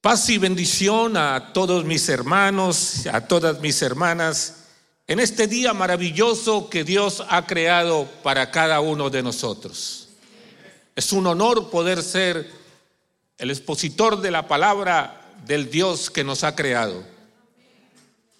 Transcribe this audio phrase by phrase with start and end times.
[0.00, 4.64] Paz y bendición a todos mis hermanos, a todas mis hermanas,
[5.06, 10.08] en este día maravilloso que Dios ha creado para cada uno de nosotros.
[10.96, 12.50] Es un honor poder ser
[13.36, 17.04] el expositor de la palabra del Dios que nos ha creado.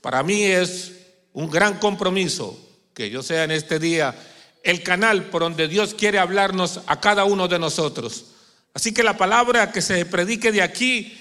[0.01, 0.93] Para mí es
[1.35, 2.59] un gran compromiso
[2.95, 4.15] que yo sea en este día
[4.63, 8.29] el canal por donde Dios quiere hablarnos a cada uno de nosotros.
[8.73, 11.19] Así que la palabra que se predique de aquí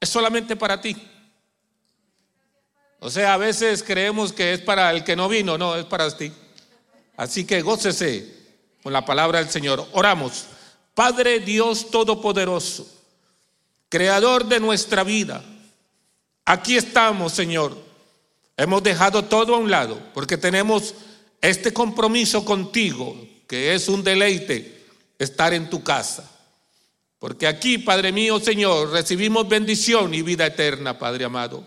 [0.00, 0.96] es solamente para ti.
[3.00, 6.10] O sea, a veces creemos que es para el que no vino, no, es para
[6.16, 6.32] ti.
[7.16, 8.34] Así que gócese
[8.82, 9.86] con la palabra del Señor.
[9.92, 10.46] Oramos.
[10.94, 12.88] Padre Dios Todopoderoso,
[13.88, 15.44] Creador de nuestra vida,
[16.44, 17.78] aquí estamos, Señor.
[18.56, 20.94] Hemos dejado todo a un lado porque tenemos
[21.40, 24.86] este compromiso contigo, que es un deleite
[25.20, 26.28] estar en tu casa.
[27.18, 31.64] Porque aquí, Padre mío, Señor, recibimos bendición y vida eterna, Padre amado.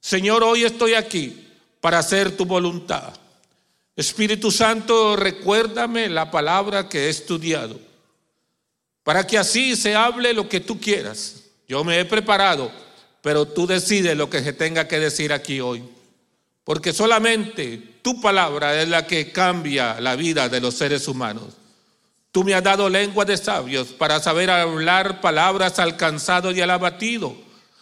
[0.00, 1.48] Señor, hoy estoy aquí
[1.80, 3.14] para hacer tu voluntad.
[3.96, 7.80] Espíritu Santo, recuérdame la palabra que he estudiado,
[9.02, 11.42] para que así se hable lo que tú quieras.
[11.66, 12.70] Yo me he preparado,
[13.20, 15.82] pero tú decides lo que se tenga que decir aquí hoy.
[16.62, 21.57] Porque solamente tu palabra es la que cambia la vida de los seres humanos.
[22.30, 26.70] Tú me has dado lengua de sabios para saber hablar palabras al cansado y al
[26.70, 27.34] abatido.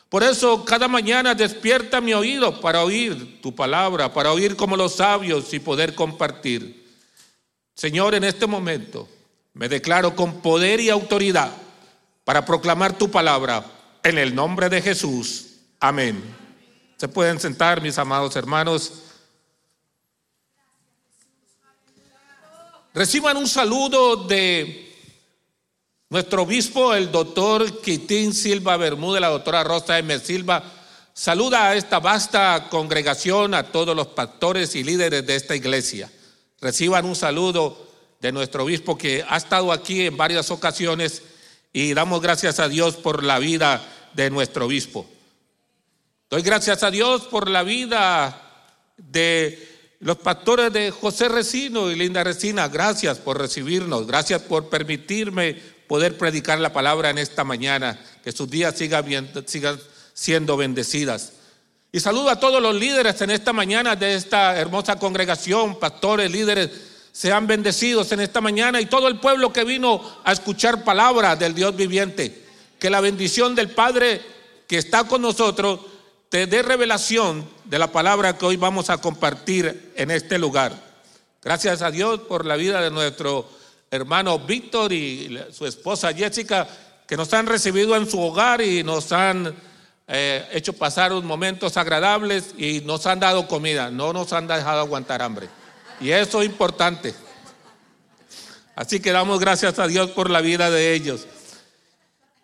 [0.08, 4.96] Por eso cada mañana despierta mi oído para oír tu palabra, para oír como los
[4.96, 6.86] sabios y poder compartir.
[7.74, 9.08] Señor, en este momento
[9.52, 11.50] me declaro con poder y autoridad
[12.24, 13.64] para proclamar tu palabra
[14.02, 15.56] en el nombre de Jesús.
[15.80, 16.22] Amén.
[16.96, 19.02] Se pueden sentar, mis amados hermanos.
[22.96, 24.90] Reciban un saludo de
[26.08, 30.18] nuestro obispo, el doctor Quitín Silva Bermúdez, la doctora Rosa M.
[30.18, 30.64] Silva.
[31.12, 36.10] Saluda a esta vasta congregación, a todos los pastores y líderes de esta iglesia.
[36.58, 37.86] Reciban un saludo
[38.22, 41.22] de nuestro obispo que ha estado aquí en varias ocasiones
[41.74, 45.06] y damos gracias a Dios por la vida de nuestro obispo.
[46.30, 52.22] Doy gracias a Dios por la vida de los pastores de José Recino y Linda
[52.22, 55.54] Resina, gracias por recibirnos, gracias por permitirme
[55.86, 59.06] poder predicar la palabra en esta mañana, que sus días sigan,
[59.46, 59.78] sigan
[60.12, 61.32] siendo bendecidas.
[61.92, 66.70] Y saludo a todos los líderes en esta mañana de esta hermosa congregación, pastores, líderes,
[67.12, 71.54] sean bendecidos en esta mañana y todo el pueblo que vino a escuchar palabra del
[71.54, 72.44] Dios viviente.
[72.78, 74.20] Que la bendición del Padre
[74.66, 75.80] que está con nosotros
[76.28, 80.72] te dé revelación de la palabra que hoy vamos a compartir en este lugar.
[81.42, 83.48] Gracias a Dios por la vida de nuestro
[83.90, 86.66] hermano Víctor y su esposa Jessica,
[87.06, 89.54] que nos han recibido en su hogar y nos han
[90.08, 94.80] eh, hecho pasar unos momentos agradables y nos han dado comida, no nos han dejado
[94.80, 95.48] aguantar hambre.
[96.00, 97.14] Y eso es importante.
[98.74, 101.26] Así que damos gracias a Dios por la vida de ellos.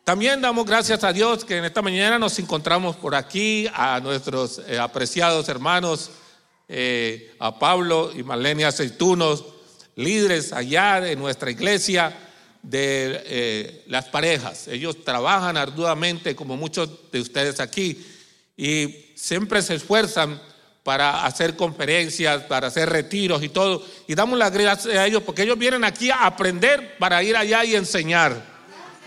[0.05, 4.61] También damos gracias a Dios que en esta mañana nos encontramos por aquí, a nuestros
[4.67, 6.11] eh, apreciados hermanos,
[6.69, 9.45] eh, a Pablo y Marlene Aceitunos,
[9.95, 12.19] líderes allá de nuestra iglesia,
[12.63, 14.67] de eh, las parejas.
[14.67, 18.05] Ellos trabajan arduamente, como muchos de ustedes aquí,
[18.57, 20.43] y siempre se esfuerzan
[20.83, 23.87] para hacer conferencias, para hacer retiros y todo.
[24.09, 27.65] Y damos las gracias a ellos porque ellos vienen aquí a aprender para ir allá
[27.65, 28.52] y enseñar.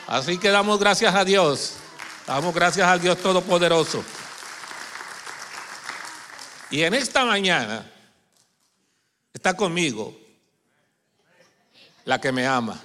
[0.07, 1.73] Así que damos gracias a Dios.
[2.27, 4.03] Damos gracias al Dios Todopoderoso.
[6.69, 7.89] Y en esta mañana
[9.33, 10.17] está conmigo
[12.05, 12.79] la que me ama.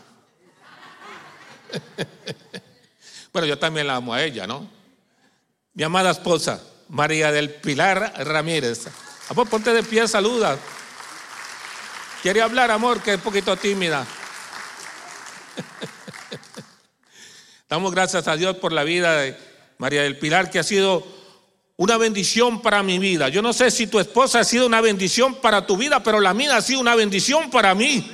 [3.32, 4.68] bueno, yo también la amo a ella, ¿no?
[5.74, 8.88] Mi amada esposa, María del Pilar Ramírez.
[9.28, 10.58] Amor, ponte de pie, saluda.
[12.22, 14.04] Quiere hablar, amor, que es un poquito tímida.
[17.70, 19.36] Damos gracias a Dios por la vida de
[19.78, 21.06] María del Pilar, que ha sido
[21.76, 23.28] una bendición para mi vida.
[23.28, 26.34] Yo no sé si tu esposa ha sido una bendición para tu vida, pero la
[26.34, 28.10] mía ha sido una bendición para mí.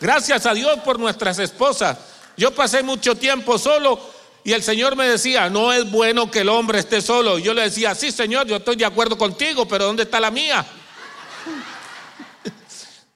[0.00, 1.98] Gracias a Dios por nuestras esposas.
[2.36, 3.98] Yo pasé mucho tiempo solo
[4.44, 7.40] y el Señor me decía, no es bueno que el hombre esté solo.
[7.40, 10.64] yo le decía, sí Señor, yo estoy de acuerdo contigo, pero ¿dónde está la mía?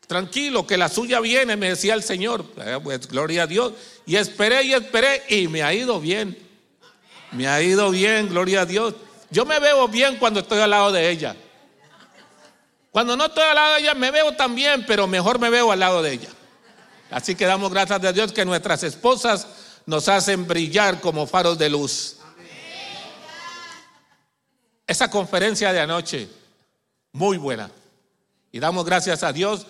[0.08, 2.42] Tranquilo, que la suya viene, me decía el Señor.
[2.56, 3.74] Eh, pues gloria a Dios.
[4.06, 6.36] Y esperé y esperé y me ha ido bien.
[7.32, 8.94] Me ha ido bien, gloria a Dios.
[9.30, 11.36] Yo me veo bien cuando estoy al lado de ella.
[12.90, 15.78] Cuando no estoy al lado de ella me veo también, pero mejor me veo al
[15.78, 16.30] lado de ella.
[17.10, 19.46] Así que damos gracias a Dios que nuestras esposas
[19.84, 22.16] nos hacen brillar como faros de luz.
[24.86, 26.30] esa conferencia de anoche,
[27.12, 27.70] muy buena.
[28.50, 29.66] Y damos gracias a Dios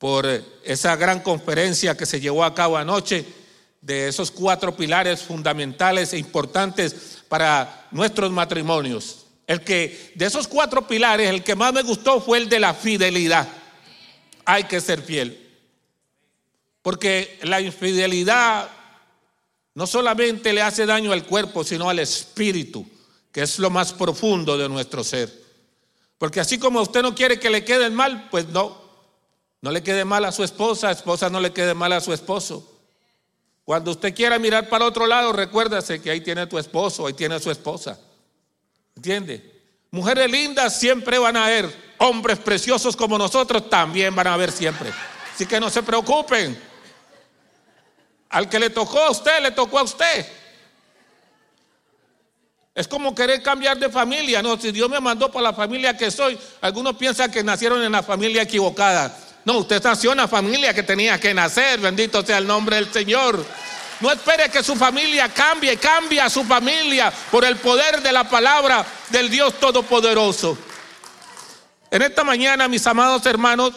[0.00, 0.26] por
[0.64, 3.26] esa gran conferencia que se llevó a cabo anoche
[3.82, 9.26] de esos cuatro pilares fundamentales e importantes para nuestros matrimonios.
[9.46, 12.72] El que de esos cuatro pilares, el que más me gustó fue el de la
[12.72, 13.46] fidelidad.
[14.46, 15.50] Hay que ser fiel.
[16.80, 18.70] Porque la infidelidad
[19.74, 22.88] no solamente le hace daño al cuerpo, sino al espíritu,
[23.30, 25.30] que es lo más profundo de nuestro ser.
[26.16, 28.79] Porque así como usted no quiere que le quede mal, pues no,
[29.62, 32.66] no le quede mal a su esposa, esposa no le quede mal a su esposo.
[33.64, 37.38] Cuando usted quiera mirar para otro lado, recuérdase que ahí tiene tu esposo, ahí tiene
[37.38, 37.98] su esposa.
[38.96, 39.62] ¿Entiende?
[39.90, 44.90] Mujeres lindas siempre van a haber, hombres preciosos como nosotros también van a haber siempre.
[45.34, 46.60] Así que no se preocupen.
[48.30, 50.26] Al que le tocó a usted, le tocó a usted.
[52.74, 54.58] Es como querer cambiar de familia, ¿no?
[54.58, 58.02] Si Dios me mandó para la familia que soy, algunos piensan que nacieron en la
[58.02, 59.14] familia equivocada.
[59.44, 62.92] No, usted nació en la familia que tenía que nacer, bendito sea el nombre del
[62.92, 63.44] Señor.
[64.00, 68.28] No espere que su familia cambie, cambie a su familia por el poder de la
[68.28, 70.56] palabra del Dios Todopoderoso.
[71.90, 73.74] En esta mañana, mis amados hermanos,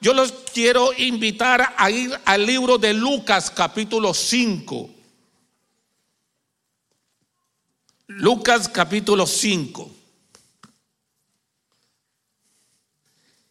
[0.00, 4.90] yo los quiero invitar a ir al libro de Lucas capítulo 5.
[8.08, 9.90] Lucas capítulo 5.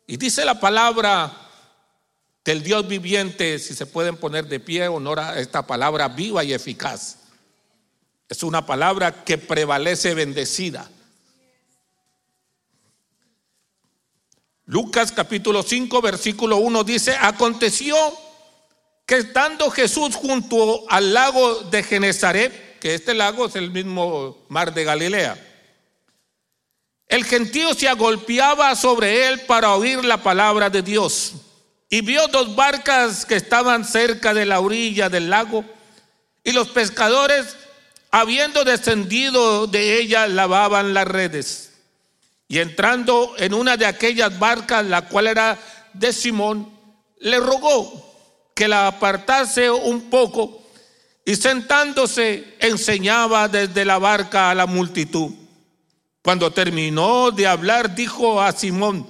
[0.07, 1.44] Y dice la palabra
[2.45, 7.17] del Dios viviente, si se pueden poner de pie, honora esta palabra viva y eficaz.
[8.29, 10.89] Es una palabra que prevalece bendecida.
[14.67, 17.95] Lucas capítulo 5, versículo 1 dice, aconteció
[19.07, 24.71] que estando Jesús junto al lago de Genezaret, que este lago es el mismo mar
[24.73, 25.53] de Galilea,
[27.07, 31.33] el gentío se agolpeaba sobre él para oír la palabra de Dios.
[31.95, 35.63] Y vio dos barcas que estaban cerca de la orilla del lago,
[36.43, 37.55] y los pescadores,
[38.11, 41.71] habiendo descendido de ella, lavaban las redes.
[42.49, 45.57] Y entrando en una de aquellas barcas, la cual era
[45.93, 46.69] de Simón,
[47.19, 48.13] le rogó
[48.53, 50.63] que la apartase un poco
[51.23, 55.31] y sentándose enseñaba desde la barca a la multitud.
[56.21, 59.07] Cuando terminó de hablar, dijo a Simón,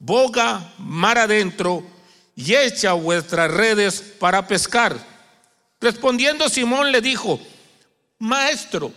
[0.00, 1.94] boga mar adentro
[2.36, 4.96] y echa vuestras redes para pescar.
[5.80, 7.40] Respondiendo Simón le dijo,
[8.18, 8.92] Maestro,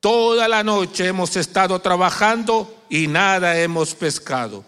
[0.00, 4.64] toda la noche hemos estado trabajando y nada hemos pescado.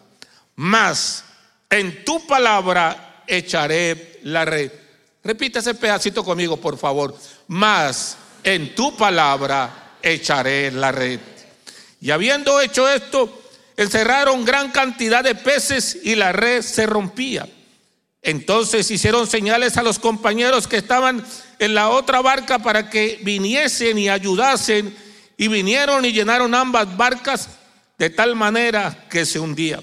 [0.56, 1.24] Mas
[1.70, 4.70] en tu palabra echaré la red.
[5.22, 7.16] Repita ese pedacito conmigo, por favor.
[7.48, 11.20] Mas en tu palabra echaré la red.
[12.00, 13.42] Y habiendo hecho esto,
[13.76, 17.48] encerraron gran cantidad de peces y la red se rompía.
[18.24, 21.22] Entonces hicieron señales a los compañeros que estaban
[21.58, 24.96] en la otra barca para que viniesen y ayudasen.
[25.36, 27.50] Y vinieron y llenaron ambas barcas
[27.98, 29.82] de tal manera que se hundía.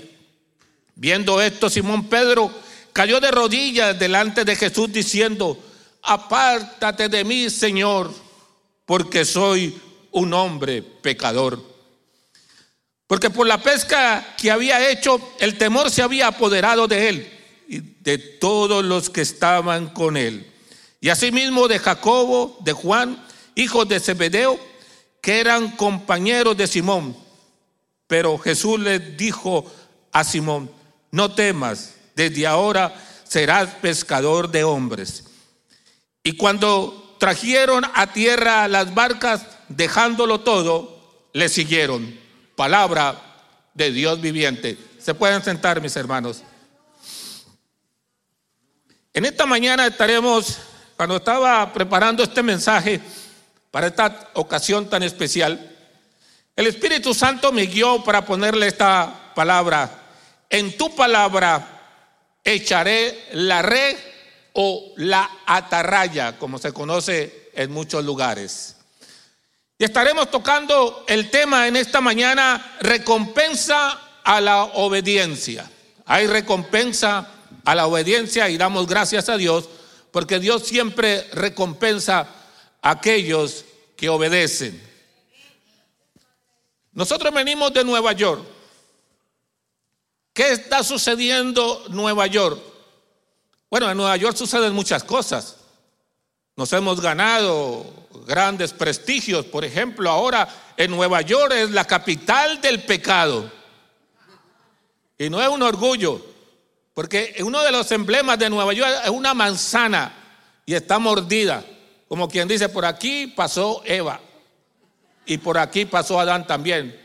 [0.96, 2.52] Viendo esto, Simón Pedro
[2.94, 5.64] cayó de rodillas delante de Jesús diciendo,
[6.02, 8.12] apártate de mí, Señor,
[8.86, 9.80] porque soy
[10.12, 11.62] un hombre pecador.
[13.06, 17.41] Porque por la pesca que había hecho, el temor se había apoderado de él
[17.80, 20.46] de todos los que estaban con él.
[21.00, 23.24] Y asimismo de Jacobo, de Juan,
[23.56, 24.60] hijos de Zebedeo,
[25.22, 27.16] que eran compañeros de Simón.
[28.08, 29.66] Pero Jesús le dijo
[30.12, 30.70] a Simón,
[31.12, 35.24] no temas, desde ahora serás pescador de hombres.
[36.24, 42.20] Y cuando trajeron a tierra las barcas, dejándolo todo, le siguieron.
[42.56, 43.16] Palabra
[43.74, 44.78] de Dios viviente.
[45.00, 46.44] Se pueden sentar, mis hermanos.
[49.14, 50.58] En esta mañana estaremos,
[50.96, 53.02] cuando estaba preparando este mensaje
[53.70, 55.70] para esta ocasión tan especial,
[56.56, 59.90] el Espíritu Santo me guió para ponerle esta palabra.
[60.50, 63.98] En tu palabra echaré la red
[64.54, 68.78] o la atarraya, como se conoce en muchos lugares.
[69.78, 75.70] Y estaremos tocando el tema en esta mañana, recompensa a la obediencia.
[76.06, 77.28] Hay recompensa
[77.64, 79.70] a la obediencia y damos gracias a Dios
[80.12, 82.28] porque Dios siempre recompensa
[82.82, 83.66] a aquellos
[83.96, 84.82] que obedecen.
[86.94, 88.44] Nosotros venimos de Nueva York.
[90.34, 92.62] ¿Qué está sucediendo en Nueva York?
[93.70, 95.58] Bueno, en Nueva York suceden muchas cosas.
[96.58, 97.86] Nos hemos ganado
[98.28, 99.46] grandes prestigios.
[99.46, 103.50] Por ejemplo, ahora en Nueva York es la capital del pecado.
[105.18, 106.26] Y no es un orgullo,
[106.94, 110.14] porque uno de los emblemas de Nueva York es una manzana
[110.66, 111.64] y está mordida.
[112.08, 114.20] Como quien dice, por aquí pasó Eva
[115.26, 117.00] y por aquí pasó Adán también.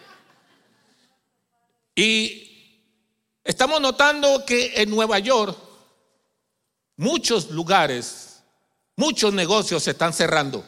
[1.95, 2.83] Y
[3.45, 5.57] estamos notando que en Nueva York
[6.97, 8.43] muchos lugares,
[8.97, 10.65] muchos negocios se están cerrando.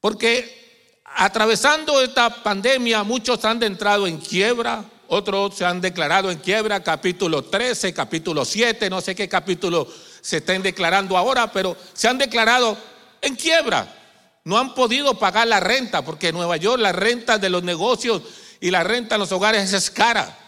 [0.00, 6.82] Porque atravesando esta pandemia muchos han entrado en quiebra, otros se han declarado en quiebra,
[6.82, 9.86] capítulo 13, capítulo 7, no sé qué capítulo
[10.20, 12.76] se estén declarando ahora, pero se han declarado
[13.20, 14.00] en quiebra.
[14.44, 18.22] No han podido pagar la renta, porque en Nueva York la renta de los negocios
[18.60, 20.38] y la renta en los hogares es cara.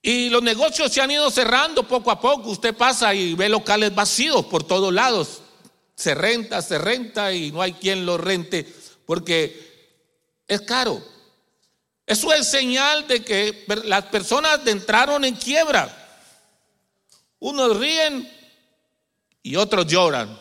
[0.00, 2.50] Y los negocios se han ido cerrando poco a poco.
[2.50, 5.42] Usted pasa y ve locales vacíos por todos lados.
[5.94, 8.66] Se renta, se renta y no hay quien lo rente
[9.04, 9.68] porque
[10.46, 11.02] es caro.
[12.08, 15.94] Eso es señal de que las personas entraron en quiebra.
[17.38, 18.26] Unos ríen
[19.42, 20.34] y otros lloran.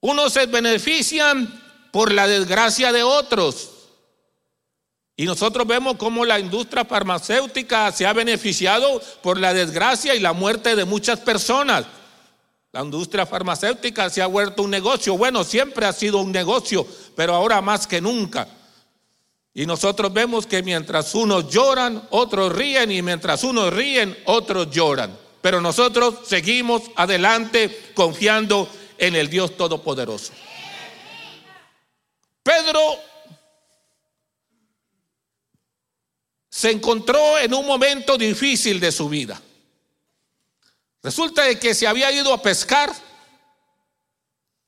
[0.00, 3.72] Unos se benefician por la desgracia de otros.
[5.16, 10.32] Y nosotros vemos cómo la industria farmacéutica se ha beneficiado por la desgracia y la
[10.32, 11.84] muerte de muchas personas.
[12.72, 15.14] La industria farmacéutica se ha vuelto un negocio.
[15.18, 18.48] Bueno, siempre ha sido un negocio, pero ahora más que nunca.
[19.54, 25.16] Y nosotros vemos que mientras unos lloran, otros ríen y mientras unos ríen, otros lloran.
[25.40, 28.68] Pero nosotros seguimos adelante confiando
[28.98, 30.32] en el Dios Todopoderoso.
[32.42, 32.80] Pedro
[36.50, 39.40] se encontró en un momento difícil de su vida.
[41.00, 42.92] Resulta de que se había ido a pescar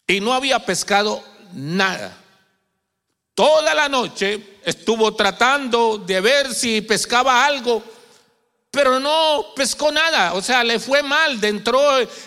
[0.07, 1.25] y no había pescado
[1.55, 2.17] nada.
[3.37, 7.85] Toda la noche estuvo tratando de ver si pescaba algo,
[8.71, 10.33] pero no pescó nada.
[10.33, 11.79] O sea, le fue mal, entró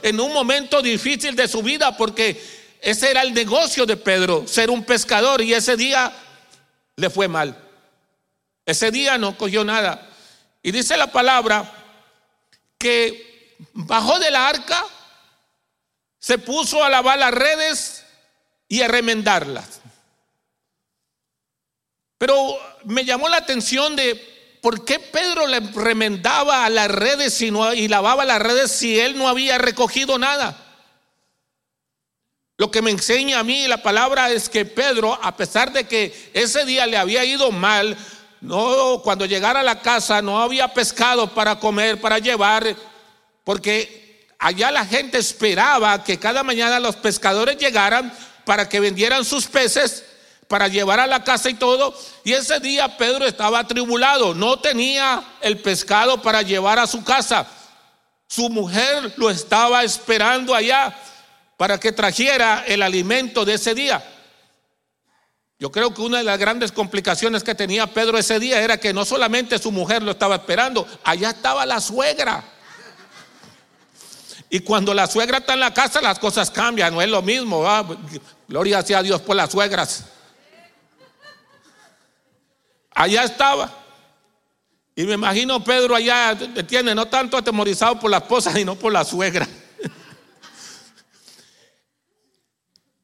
[0.04, 2.40] en un momento difícil de su vida porque
[2.80, 6.14] ese era el negocio de Pedro, ser un pescador, y ese día
[6.96, 7.58] le fue mal.
[8.64, 10.08] Ese día no cogió nada.
[10.62, 11.74] Y dice la palabra
[12.78, 14.86] que bajó de la arca,
[16.20, 18.06] se puso a lavar las redes
[18.68, 19.79] y a remendarlas.
[22.20, 27.48] Pero me llamó la atención de por qué Pedro le remendaba a las redes y,
[27.48, 30.66] y lavaba las redes si él no había recogido nada.
[32.58, 36.32] Lo que me enseña a mí la palabra es que Pedro, a pesar de que
[36.34, 37.98] ese día le había ido mal,
[38.42, 42.76] no, cuando llegara a la casa no había pescado para comer, para llevar,
[43.46, 49.48] porque allá la gente esperaba que cada mañana los pescadores llegaran para que vendieran sus
[49.48, 50.04] peces
[50.50, 51.94] para llevar a la casa y todo.
[52.26, 57.48] Y ese día Pedro estaba atribulado, no tenía el pescado para llevar a su casa.
[58.28, 60.94] Su mujer lo estaba esperando allá
[61.56, 64.04] para que trajera el alimento de ese día.
[65.60, 68.92] Yo creo que una de las grandes complicaciones que tenía Pedro ese día era que
[68.92, 72.44] no solamente su mujer lo estaba esperando, allá estaba la suegra.
[74.50, 77.64] Y cuando la suegra está en la casa, las cosas cambian, no es lo mismo.
[78.48, 80.06] Gloria sea a Dios por las suegras.
[83.00, 83.72] Allá estaba.
[84.94, 86.38] Y me imagino Pedro allá,
[86.68, 89.48] tiene no tanto atemorizado por la esposa, sino por la suegra.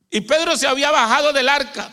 [0.10, 1.90] Y Pedro se había bajado del arca,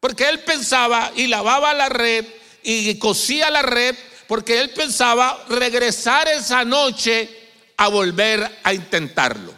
[0.00, 2.26] porque él pensaba y lavaba la red
[2.64, 3.94] y cosía la red,
[4.26, 7.28] porque él pensaba regresar esa noche
[7.76, 9.54] a volver a intentarlo.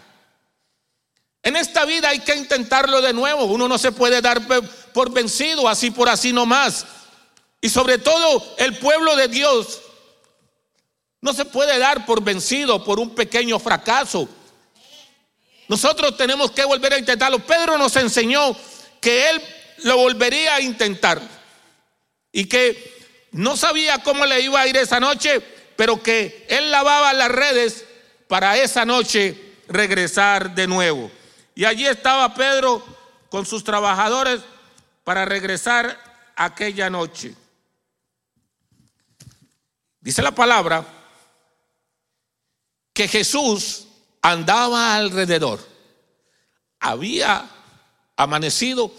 [1.43, 4.43] En esta vida hay que intentarlo de nuevo, uno no se puede dar
[4.93, 6.85] por vencido así por así nomás.
[7.61, 9.83] Y sobre todo el pueblo de Dios
[11.21, 14.29] no se puede dar por vencido por un pequeño fracaso.
[15.69, 17.41] Nosotros tenemos que volver a intentarlo.
[17.41, 18.57] Pedro nos enseñó
[19.01, 19.43] que él
[19.79, 21.21] lo volvería a intentar
[22.31, 22.95] y que
[23.33, 25.41] no sabía cómo le iba a ir esa noche,
[25.77, 27.85] pero que él lavaba las redes
[28.29, 31.11] para esa noche regresar de nuevo.
[31.55, 32.85] Y allí estaba Pedro
[33.29, 34.41] con sus trabajadores
[35.05, 35.99] para regresar
[36.37, 37.35] aquella noche.
[40.07, 40.87] Dice la palabra
[42.93, 43.89] que Jesús
[44.23, 45.59] andaba alrededor.
[46.79, 47.45] Había
[48.17, 48.93] amanecido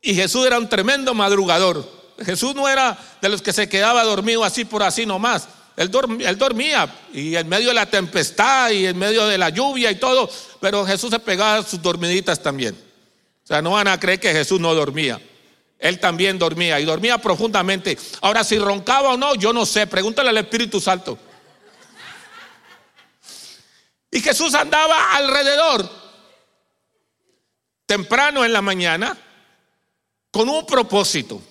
[0.00, 1.84] y Jesús era un tremendo madrugador.
[2.24, 5.48] Jesús no era de los que se quedaba dormido así por así nomás.
[5.76, 9.96] Él, dormía y en medio de la tempestad y en medio de la lluvia y
[9.96, 10.30] todo,
[10.60, 12.76] pero Jesús se pegaba sus dormiditas también.
[13.42, 15.20] O sea, no van a creer que Jesús no dormía.
[15.78, 17.98] Él también dormía y dormía profundamente.
[18.20, 19.86] Ahora, si roncaba o no, yo no sé.
[19.86, 21.18] Pregúntale al Espíritu Santo.
[24.10, 25.90] Y Jesús andaba alrededor,
[27.84, 29.18] temprano en la mañana,
[30.30, 31.42] con un propósito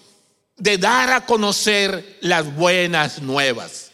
[0.56, 3.93] de dar a conocer las buenas nuevas.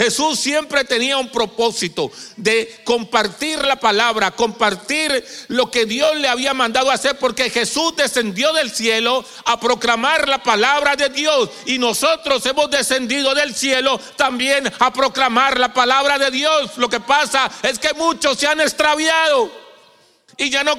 [0.00, 6.54] Jesús siempre tenía un propósito de compartir la palabra, compartir lo que Dios le había
[6.54, 12.46] mandado hacer, porque Jesús descendió del cielo a proclamar la palabra de Dios y nosotros
[12.46, 16.78] hemos descendido del cielo también a proclamar la palabra de Dios.
[16.78, 19.52] Lo que pasa es que muchos se han extraviado
[20.38, 20.78] y ya no,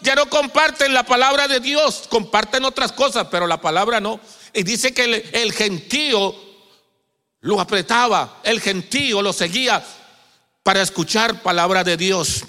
[0.00, 4.18] ya no comparten la palabra de Dios, comparten otras cosas, pero la palabra no.
[4.52, 6.49] Y dice que el, el gentío
[7.40, 9.82] lo apretaba, el gentío lo seguía
[10.62, 12.44] para escuchar palabra de Dios.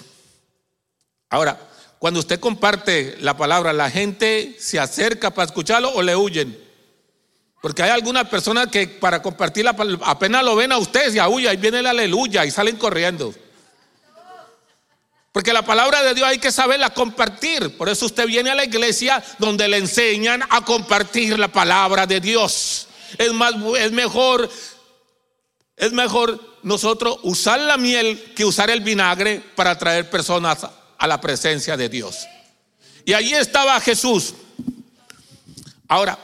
[1.30, 1.58] Ahora,
[1.98, 6.58] cuando usted comparte la palabra, la gente se acerca para escucharlo o le huyen.
[7.62, 11.20] Porque hay algunas personas que para compartir la palabra, apenas lo ven a usted y
[11.20, 13.32] aúlla y viene el aleluya y salen corriendo.
[15.30, 17.78] Porque la palabra de Dios hay que saberla compartir.
[17.78, 22.20] Por eso usted viene a la iglesia donde le enseñan a compartir la palabra de
[22.20, 22.88] Dios.
[23.16, 24.50] Es más, es mejor
[25.76, 30.66] es mejor nosotros usar la miel que usar el vinagre para traer personas
[30.98, 32.26] a la presencia de Dios.
[33.04, 34.34] Y allí estaba Jesús.
[35.88, 36.18] Ahora,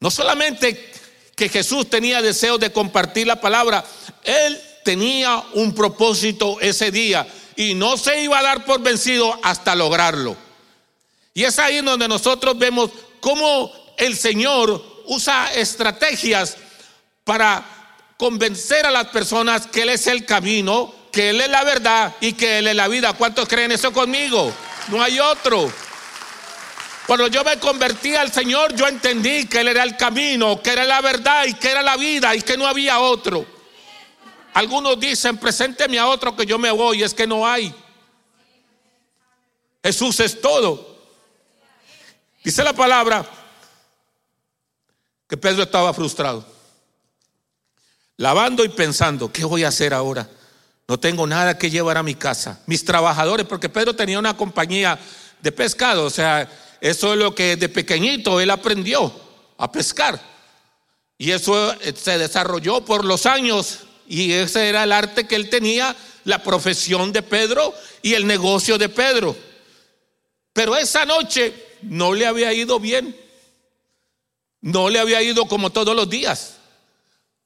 [0.00, 0.92] no solamente
[1.36, 3.84] que Jesús tenía deseo de compartir la palabra,
[4.24, 9.74] él tenía un propósito ese día y no se iba a dar por vencido hasta
[9.74, 10.36] lograrlo.
[11.34, 16.56] Y es ahí donde nosotros vemos cómo el Señor usa estrategias
[17.24, 17.75] para
[18.16, 22.32] convencer a las personas que Él es el camino, que Él es la verdad y
[22.32, 23.12] que Él es la vida.
[23.12, 24.52] ¿Cuántos creen eso conmigo?
[24.88, 25.70] No hay otro.
[27.06, 30.84] Cuando yo me convertí al Señor, yo entendí que Él era el camino, que era
[30.84, 33.46] la verdad y que era la vida y que no había otro.
[34.54, 37.72] Algunos dicen, presénteme a otro que yo me voy, es que no hay.
[39.84, 40.96] Jesús es todo.
[42.42, 43.24] Dice la palabra
[45.28, 46.55] que Pedro estaba frustrado
[48.16, 50.28] lavando y pensando, ¿qué voy a hacer ahora?
[50.88, 52.60] No tengo nada que llevar a mi casa.
[52.66, 54.98] Mis trabajadores, porque Pedro tenía una compañía
[55.40, 56.48] de pescado, o sea,
[56.80, 59.12] eso es lo que de pequeñito él aprendió
[59.58, 60.20] a pescar.
[61.18, 65.48] Y eso eh, se desarrolló por los años y ese era el arte que él
[65.50, 69.36] tenía, la profesión de Pedro y el negocio de Pedro.
[70.52, 73.16] Pero esa noche no le había ido bien.
[74.60, 76.55] No le había ido como todos los días.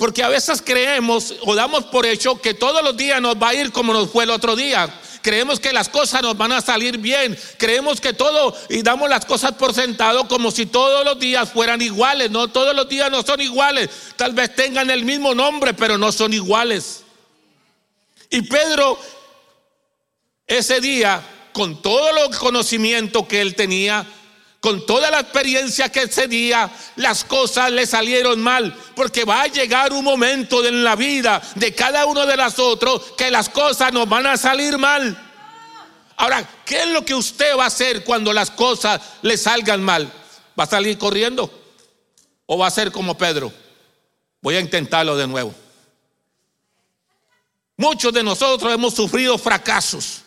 [0.01, 3.55] Porque a veces creemos o damos por hecho que todos los días nos va a
[3.55, 4.89] ir como nos fue el otro día.
[5.21, 7.39] Creemos que las cosas nos van a salir bien.
[7.59, 11.83] Creemos que todo y damos las cosas por sentado como si todos los días fueran
[11.83, 12.31] iguales.
[12.31, 13.91] No, todos los días no son iguales.
[14.17, 17.03] Tal vez tengan el mismo nombre, pero no son iguales.
[18.31, 18.99] Y Pedro,
[20.47, 24.07] ese día, con todo el conocimiento que él tenía,
[24.61, 29.47] con toda la experiencia que ese día las cosas le salieron mal, porque va a
[29.47, 34.09] llegar un momento en la vida de cada uno de nosotros que las cosas nos
[34.09, 35.19] van a salir mal.
[36.17, 40.13] Ahora, ¿qué es lo que usted va a hacer cuando las cosas le salgan mal?
[40.59, 41.51] ¿Va a salir corriendo?
[42.45, 43.51] ¿O va a ser como Pedro?
[44.43, 45.55] Voy a intentarlo de nuevo.
[47.79, 50.21] Muchos de nosotros hemos sufrido fracasos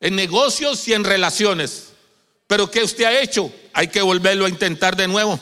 [0.00, 1.89] en negocios y en relaciones.
[2.50, 3.52] Pero ¿qué usted ha hecho?
[3.72, 5.38] Hay que volverlo a intentar de nuevo.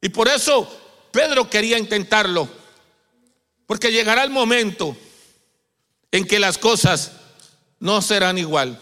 [0.00, 0.66] Y por eso
[1.10, 2.48] Pedro quería intentarlo.
[3.66, 4.96] Porque llegará el momento
[6.10, 7.12] en que las cosas
[7.78, 8.80] no serán igual.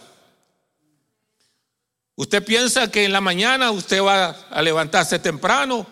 [2.14, 5.88] Usted piensa que en la mañana usted va a levantarse temprano,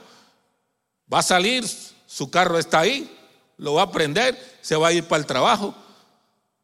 [1.12, 1.64] va a salir,
[2.06, 3.12] su carro está ahí,
[3.56, 5.74] lo va a prender, se va a ir para el trabajo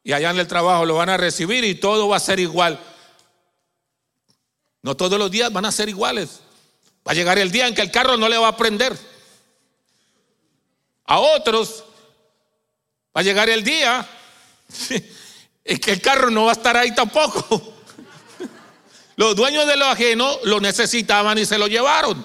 [0.01, 2.79] y allá en el trabajo lo van a recibir y todo va a ser igual.
[4.85, 6.41] No todos los días van a ser iguales.
[7.07, 8.95] Va a llegar el día en que el carro no le va a prender.
[11.05, 11.83] A otros
[13.05, 14.07] va a llegar el día
[15.63, 17.73] en que el carro no va a estar ahí tampoco.
[19.15, 22.23] Los dueños de lo ajeno lo necesitaban y se lo llevaron.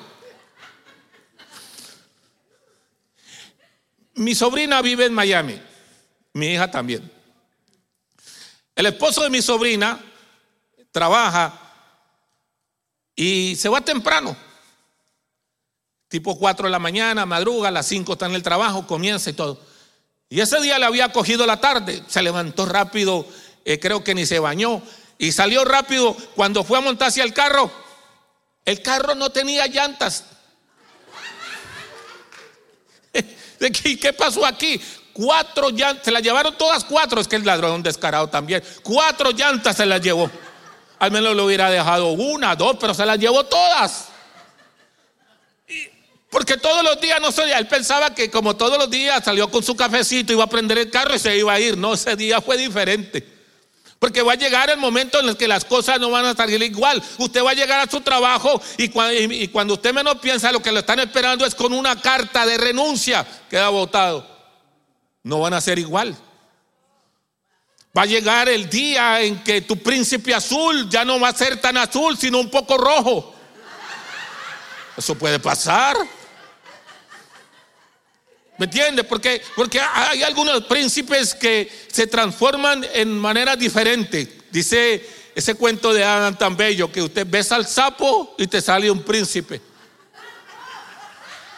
[4.16, 5.59] Mi sobrina vive en Miami,
[6.35, 7.11] mi hija también.
[8.75, 9.99] El esposo de mi sobrina
[10.92, 11.69] trabaja
[13.20, 14.35] y se va temprano.
[16.09, 19.35] tipo 4 de la mañana, madruga, a las 5 está en el trabajo, comienza y
[19.35, 19.61] todo.
[20.30, 23.26] Y ese día le había cogido la tarde, se levantó rápido,
[23.66, 24.80] eh, creo que ni se bañó,
[25.18, 26.16] y salió rápido.
[26.35, 27.70] Cuando fue a montarse al carro,
[28.64, 30.24] el carro no tenía llantas.
[34.00, 34.80] ¿Qué pasó aquí?
[35.12, 38.64] Cuatro llantas, se las llevaron todas cuatro, es que el ladrón descarado también.
[38.83, 40.30] Cuatro llantas se las llevó.
[41.00, 44.08] Al menos le hubiera dejado una, dos, pero se las llevó todas.
[46.30, 49.64] Porque todos los días no sé, él pensaba que como todos los días salió con
[49.64, 51.76] su cafecito, iba a prender el carro y se iba a ir.
[51.76, 53.26] No, ese día fue diferente.
[53.98, 56.62] Porque va a llegar el momento en el que las cosas no van a salir
[56.62, 57.02] igual.
[57.16, 58.88] Usted va a llegar a su trabajo y
[59.48, 63.26] cuando, usted menos piensa, lo que lo están esperando es con una carta de renuncia.
[63.48, 64.26] Queda votado.
[65.22, 66.14] No van a ser igual.
[67.96, 71.61] Va a llegar el día en que tu príncipe azul ya no va a ser
[71.61, 73.35] tan azul, sino un poco rojo.
[74.96, 75.96] Eso puede pasar.
[78.59, 79.03] ¿Me entiende?
[79.03, 84.40] Porque, porque hay algunos príncipes que se transforman en manera diferente.
[84.50, 88.90] Dice ese cuento de Adam tan bello que usted besa al sapo y te sale
[88.90, 89.61] un príncipe.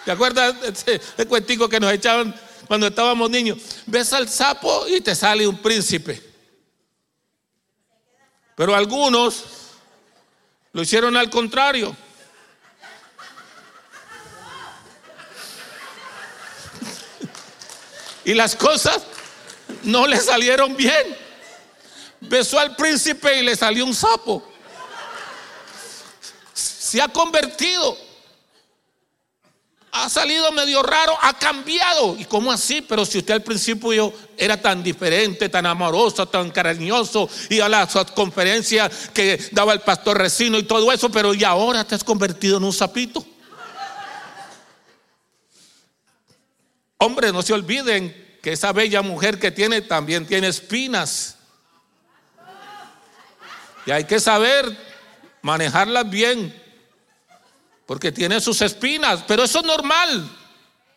[0.05, 2.35] ¿Te acuerdas ese cuentico que nos echaban
[2.73, 3.59] cuando estábamos niños?
[3.85, 6.23] Besa al sapo y te sale un príncipe.
[8.57, 9.45] Pero algunos
[10.73, 11.95] lo hicieron al contrario.
[18.25, 19.03] Y las cosas
[19.83, 21.15] no le salieron bien.
[22.21, 24.51] Besó al príncipe y le salió un sapo.
[26.55, 27.99] Se ha convertido.
[29.95, 32.17] Ha salido medio raro, ha cambiado.
[32.19, 32.81] ¿Y cómo así?
[32.81, 37.95] Pero si usted al principio era tan diferente, tan amoroso, tan cariñoso, y a las
[38.15, 42.57] conferencias que daba el pastor Recino y todo eso, pero y ahora te has convertido
[42.57, 43.25] en un sapito.
[46.97, 51.37] Hombre, no se olviden que esa bella mujer que tiene también tiene espinas.
[53.85, 54.75] Y hay que saber
[55.43, 56.62] manejarlas bien,
[57.93, 60.27] porque tiene sus espinas, pero eso es normal.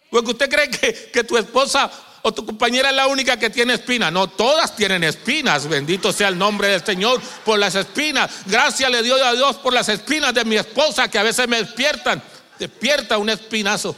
[0.09, 3.73] Porque usted cree que, que tu esposa o tu compañera es la única que tiene
[3.73, 4.13] espinas.
[4.13, 5.67] No, todas tienen espinas.
[5.67, 8.31] Bendito sea el nombre del Señor por las espinas.
[8.45, 11.61] Gracias le doy a Dios por las espinas de mi esposa que a veces me
[11.61, 12.23] despiertan.
[12.57, 13.93] Despierta un espinazo.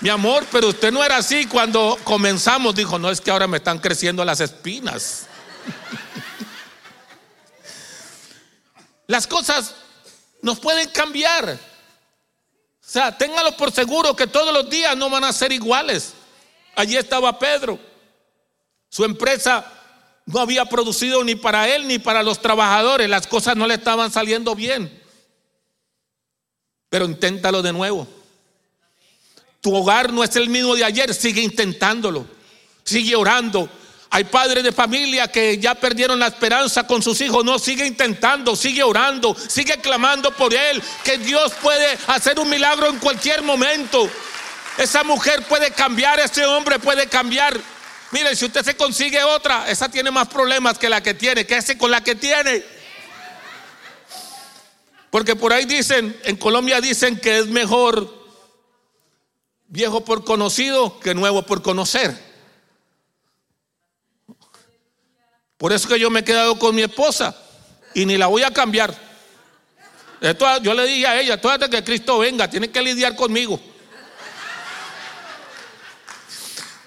[0.00, 2.74] Mi amor, pero usted no era así cuando comenzamos.
[2.74, 5.26] Dijo, no es que ahora me están creciendo las espinas.
[9.12, 9.74] Las cosas
[10.40, 11.50] nos pueden cambiar.
[11.50, 11.58] O
[12.80, 16.14] sea, téngalo por seguro que todos los días no van a ser iguales.
[16.74, 17.78] Allí estaba Pedro.
[18.88, 19.70] Su empresa
[20.24, 23.10] no había producido ni para él ni para los trabajadores.
[23.10, 25.02] Las cosas no le estaban saliendo bien.
[26.88, 28.08] Pero inténtalo de nuevo.
[29.60, 32.26] Tu hogar no es el mismo de ayer, sigue intentándolo,
[32.82, 33.68] sigue orando.
[34.14, 38.54] Hay padres de familia que ya perdieron la esperanza con sus hijos, no, sigue intentando,
[38.54, 44.10] sigue orando, sigue clamando por él, que Dios puede hacer un milagro en cualquier momento.
[44.76, 47.58] Esa mujer puede cambiar, ese hombre puede cambiar.
[48.10, 51.56] Mire, si usted se consigue otra, esa tiene más problemas que la que tiene, que
[51.56, 52.62] ese con la que tiene.
[55.08, 58.12] Porque por ahí dicen, en Colombia dicen que es mejor
[59.68, 62.31] viejo por conocido que nuevo por conocer.
[65.62, 67.36] Por eso que yo me he quedado con mi esposa
[67.94, 68.92] y ni la voy a cambiar.
[70.60, 73.60] yo le dije a ella, hasta que Cristo venga, tiene que lidiar conmigo.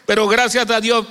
[0.05, 1.05] Pero gracias a Dios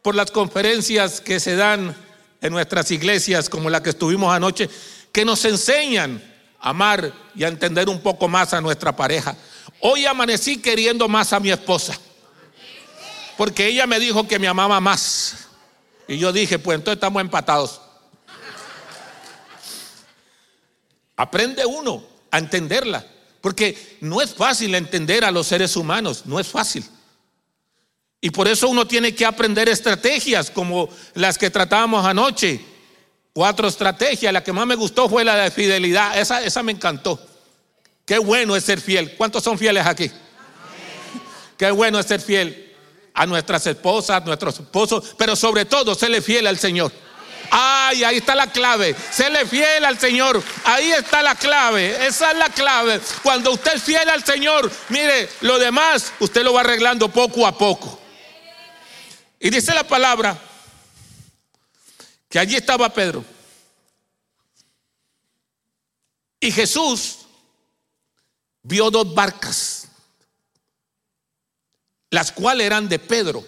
[0.00, 1.92] por las conferencias que se dan
[2.40, 4.70] en nuestras iglesias, como la que estuvimos anoche,
[5.10, 6.22] que nos enseñan
[6.60, 9.34] a amar y a entender un poco más a nuestra pareja.
[9.80, 11.98] Hoy amanecí queriendo más a mi esposa.
[13.36, 15.41] Porque ella me dijo que me amaba más.
[16.12, 17.80] Y yo dije, pues entonces estamos empatados.
[21.16, 23.06] Aprende uno a entenderla.
[23.40, 26.84] Porque no es fácil entender a los seres humanos, no es fácil.
[28.20, 32.60] Y por eso uno tiene que aprender estrategias como las que tratábamos anoche.
[33.32, 34.34] Cuatro estrategias.
[34.34, 36.18] La que más me gustó fue la de fidelidad.
[36.20, 37.18] Esa, esa me encantó.
[38.04, 39.16] Qué bueno es ser fiel.
[39.16, 40.10] ¿Cuántos son fieles aquí?
[41.56, 42.71] Qué bueno es ser fiel
[43.14, 46.92] a nuestras esposas, a nuestros esposos, pero sobre todo serle fiel al Señor.
[47.50, 48.96] Ay, ahí está la clave.
[49.10, 50.42] Serle fiel al Señor.
[50.64, 52.06] Ahí está la clave.
[52.06, 52.98] Esa es la clave.
[53.22, 57.56] Cuando usted es fiel al Señor, mire, lo demás usted lo va arreglando poco a
[57.56, 58.00] poco.
[59.38, 60.38] Y dice la palabra
[62.30, 63.22] que allí estaba Pedro.
[66.40, 67.18] Y Jesús
[68.62, 69.81] vio dos barcas,
[72.12, 73.42] las cuales eran de Pedro.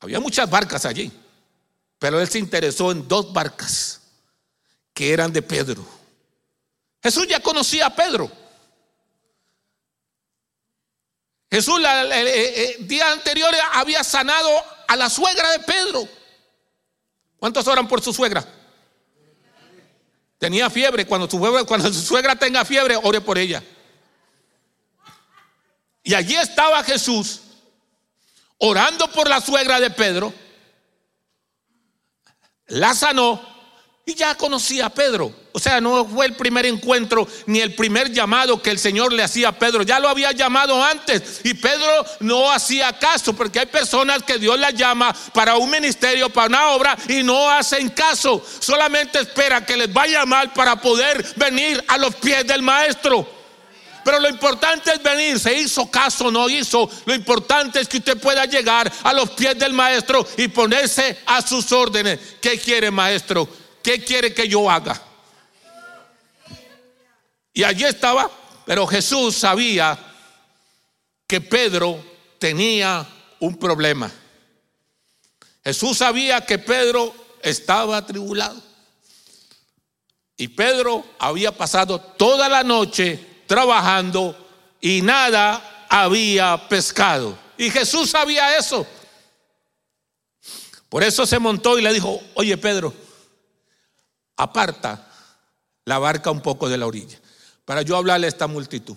[0.00, 1.10] Había muchas barcas allí,
[1.98, 4.02] pero él se interesó en dos barcas
[4.92, 5.84] que eran de Pedro.
[7.02, 8.30] Jesús ya conocía a Pedro.
[11.50, 14.50] Jesús el, día anterior había sanado
[14.88, 16.06] a la suegra de Pedro.
[17.38, 18.46] ¿Cuántos oran por su suegra?
[20.36, 21.06] Tenía fiebre.
[21.06, 23.62] Cuando su, cuando su suegra tenga fiebre, ore por ella.
[26.06, 27.40] Y allí estaba Jesús
[28.58, 30.32] orando por la suegra de Pedro.
[32.68, 33.42] La sanó
[34.04, 35.34] y ya conocía a Pedro.
[35.50, 39.24] O sea, no fue el primer encuentro ni el primer llamado que el Señor le
[39.24, 39.82] hacía a Pedro.
[39.82, 41.40] Ya lo había llamado antes.
[41.42, 46.30] Y Pedro no hacía caso porque hay personas que Dios las llama para un ministerio,
[46.30, 48.46] para una obra y no hacen caso.
[48.60, 53.35] Solamente espera que les vaya mal para poder venir a los pies del maestro.
[54.06, 56.88] Pero lo importante es venir, se hizo caso, no hizo.
[57.06, 61.42] Lo importante es que usted pueda llegar a los pies del maestro y ponerse a
[61.42, 62.20] sus órdenes.
[62.40, 63.48] ¿Qué quiere maestro?
[63.86, 65.00] ¿qué quiere que yo haga?
[67.52, 68.30] Y allí estaba,
[68.64, 69.96] pero Jesús sabía
[71.26, 72.00] que Pedro
[72.40, 73.06] tenía
[73.38, 74.10] un problema.
[75.64, 78.62] Jesús sabía que Pedro estaba atribulado.
[80.36, 84.36] Y Pedro había pasado toda la noche trabajando
[84.80, 87.38] y nada había pescado.
[87.56, 88.86] Y Jesús sabía eso.
[90.88, 92.94] Por eso se montó y le dijo, oye Pedro,
[94.36, 95.10] aparta
[95.84, 97.18] la barca un poco de la orilla
[97.64, 98.96] para yo hablarle a esta multitud.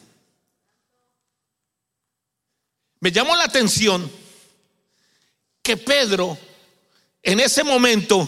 [2.99, 4.11] Me llamó la atención
[5.61, 6.37] que Pedro
[7.23, 8.27] en ese momento,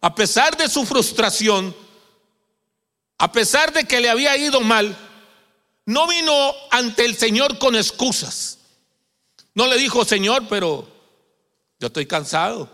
[0.00, 1.74] a pesar de su frustración,
[3.16, 4.96] a pesar de que le había ido mal,
[5.88, 8.58] no vino ante el Señor con excusas.
[9.54, 10.86] No le dijo, Señor, pero
[11.80, 12.68] yo estoy cansado.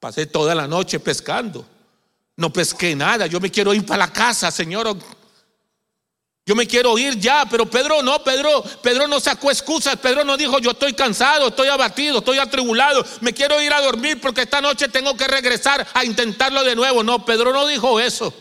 [0.00, 1.64] Pasé toda la noche pescando.
[2.36, 4.96] No pesqué nada, yo me quiero ir para la casa, Señor.
[6.44, 10.36] Yo me quiero ir ya, pero Pedro no, Pedro, Pedro no sacó excusas, Pedro no
[10.36, 14.60] dijo, yo estoy cansado, estoy abatido, estoy atribulado, me quiero ir a dormir porque esta
[14.60, 17.04] noche tengo que regresar a intentarlo de nuevo.
[17.04, 18.34] No, Pedro no dijo eso.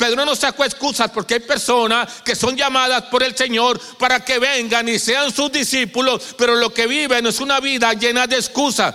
[0.00, 4.38] Pedro no sacó excusas porque hay personas que son llamadas por el Señor para que
[4.38, 8.94] vengan y sean sus discípulos, pero lo que viven es una vida llena de excusas.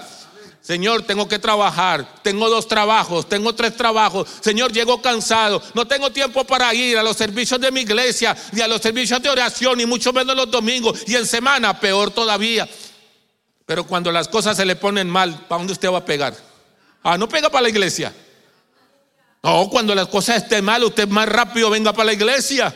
[0.62, 4.28] Señor, tengo que trabajar, tengo dos trabajos, tengo tres trabajos.
[4.42, 8.62] Señor, llego cansado, no tengo tiempo para ir a los servicios de mi iglesia, ni
[8.62, 12.68] a los servicios de oración, ni mucho menos los domingos, y en semana, peor todavía.
[13.68, 16.36] Pero cuando las cosas se le ponen mal, ¿para dónde usted va a pegar?
[17.04, 18.12] Ah, no pega para la iglesia.
[19.46, 22.76] No, cuando las cosas estén mal, usted más rápido venga para la iglesia.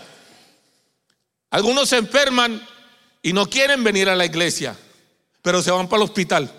[1.50, 2.64] Algunos se enferman
[3.24, 4.78] y no quieren venir a la iglesia,
[5.42, 6.54] pero se van para el hospital.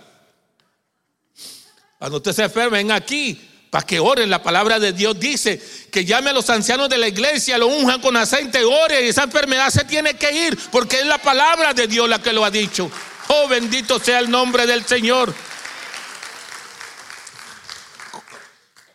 [1.97, 4.29] Cuando usted se enferme, ven aquí para que oren.
[4.29, 8.01] La palabra de Dios dice que llame a los ancianos de la iglesia, lo unjan
[8.01, 12.09] con aceite, y esa enfermedad se tiene que ir porque es la palabra de Dios
[12.09, 12.91] la que lo ha dicho.
[13.29, 15.33] Oh, bendito sea el nombre del Señor.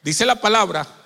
[0.04, 1.05] Dice la palabra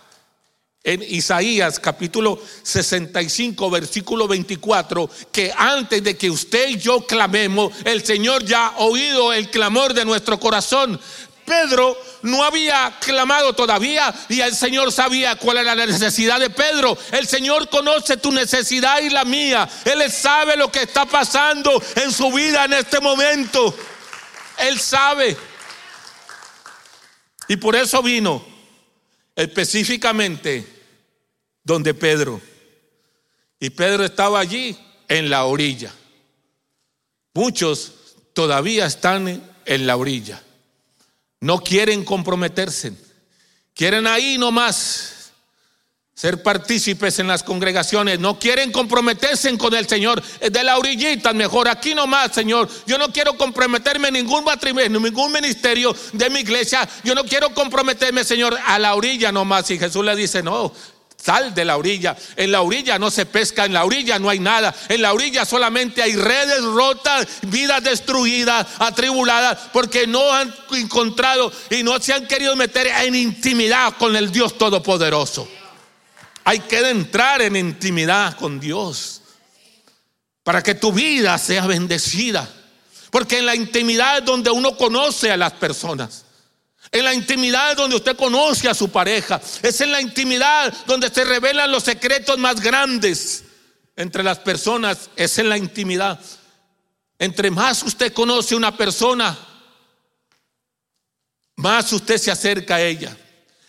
[0.83, 8.03] en Isaías capítulo 65 versículo 24 que antes de que usted y yo clamemos, el
[8.05, 10.99] Señor ya ha oído el clamor de nuestro corazón.
[11.45, 16.97] Pedro no había clamado todavía y el Señor sabía cuál era la necesidad de Pedro.
[17.11, 19.67] El Señor conoce tu necesidad y la mía.
[19.83, 23.75] Él sabe lo que está pasando en su vida en este momento.
[24.59, 25.35] Él sabe.
[27.47, 28.58] Y por eso vino
[29.39, 30.67] específicamente
[31.63, 32.41] donde Pedro.
[33.57, 35.93] Y Pedro estaba allí en la orilla.
[37.33, 37.93] Muchos
[38.33, 40.43] todavía están en la orilla.
[41.39, 42.91] No quieren comprometerse.
[43.73, 45.18] Quieren ahí nomás
[46.19, 48.19] ser partícipes en las congregaciones.
[48.19, 50.21] No quieren comprometerse con el Señor.
[50.21, 52.67] De la orillita, mejor aquí nomás, Señor.
[52.85, 56.87] Yo no quiero comprometerme en ningún matrimonio, ningún ministerio de mi iglesia.
[57.05, 59.71] Yo no quiero comprometerme, Señor, a la orilla nomás.
[59.71, 60.73] Y Jesús le dice, no,
[61.15, 62.17] Sal de la orilla.
[62.35, 64.75] En la orilla no se pesca, en la orilla no hay nada.
[64.89, 71.83] En la orilla solamente hay redes rotas, vidas destruidas, atribuladas, porque no han encontrado y
[71.83, 75.58] no se han querido meter en intimidad con el Dios Todopoderoso.
[76.43, 79.21] Hay que entrar en intimidad con Dios
[80.43, 82.47] para que tu vida sea bendecida.
[83.11, 86.25] Porque en la intimidad es donde uno conoce a las personas.
[86.91, 89.41] En la intimidad donde usted conoce a su pareja.
[89.61, 93.43] Es en la intimidad donde se revelan los secretos más grandes
[93.95, 95.09] entre las personas.
[95.15, 96.19] Es en la intimidad.
[97.19, 99.37] Entre más usted conoce a una persona,
[101.57, 103.15] más usted se acerca a ella.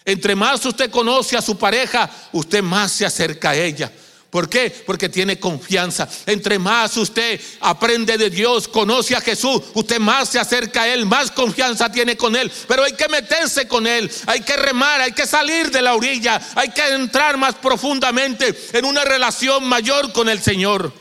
[0.05, 3.91] Entre más usted conoce a su pareja, usted más se acerca a ella.
[4.31, 4.71] ¿Por qué?
[4.87, 6.09] Porque tiene confianza.
[6.25, 11.05] Entre más usted aprende de Dios, conoce a Jesús, usted más se acerca a Él,
[11.05, 12.51] más confianza tiene con Él.
[12.69, 16.41] Pero hay que meterse con Él, hay que remar, hay que salir de la orilla,
[16.55, 20.93] hay que entrar más profundamente en una relación mayor con el Señor.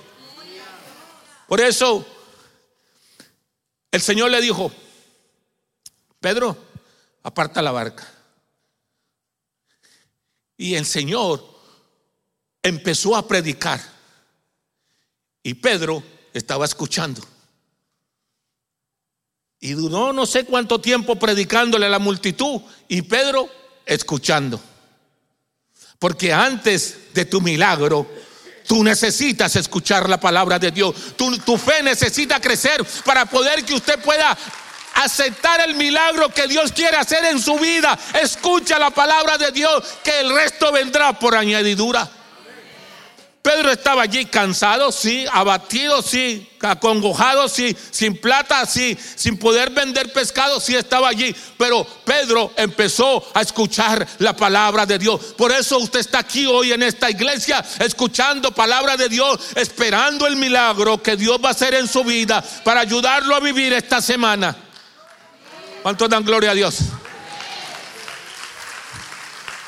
[1.47, 2.05] Por eso,
[3.91, 4.71] el Señor le dijo,
[6.19, 6.57] Pedro,
[7.21, 8.07] aparta la barca.
[10.59, 11.41] Y el Señor
[12.61, 13.79] empezó a predicar.
[15.41, 17.21] Y Pedro estaba escuchando.
[19.61, 23.49] Y duró no sé cuánto tiempo predicándole a la multitud y Pedro
[23.85, 24.59] escuchando.
[25.97, 28.05] Porque antes de tu milagro,
[28.67, 30.93] tú necesitas escuchar la palabra de Dios.
[31.15, 34.37] Tu, tu, fe necesita crecer para poder que usted pueda
[34.95, 37.97] aceptar el milagro que Dios quiere hacer en su vida.
[38.21, 42.09] Escucha la palabra de Dios, que el resto vendrá por añadidura.
[43.41, 50.11] Pedro estaba allí cansado, sí, abatido, sí, acongojado, sí, sin plata, sí, sin poder vender
[50.11, 51.33] pescado, sí estaba allí.
[51.57, 55.33] Pero Pedro empezó a escuchar la palabra de Dios.
[55.37, 60.35] Por eso usted está aquí hoy en esta iglesia, escuchando palabra de Dios, esperando el
[60.35, 64.68] milagro que Dios va a hacer en su vida para ayudarlo a vivir esta semana.
[65.81, 66.79] ¿Cuántos dan gloria a Dios?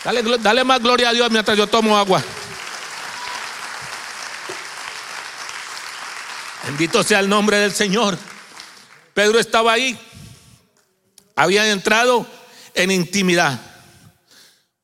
[0.03, 2.23] Dale, más gloria a Dios mientras yo tomo agua.
[6.65, 8.17] Bendito sea el nombre del Señor.
[9.13, 9.99] Pedro estaba ahí.
[11.35, 12.25] Había entrado
[12.73, 13.59] en intimidad.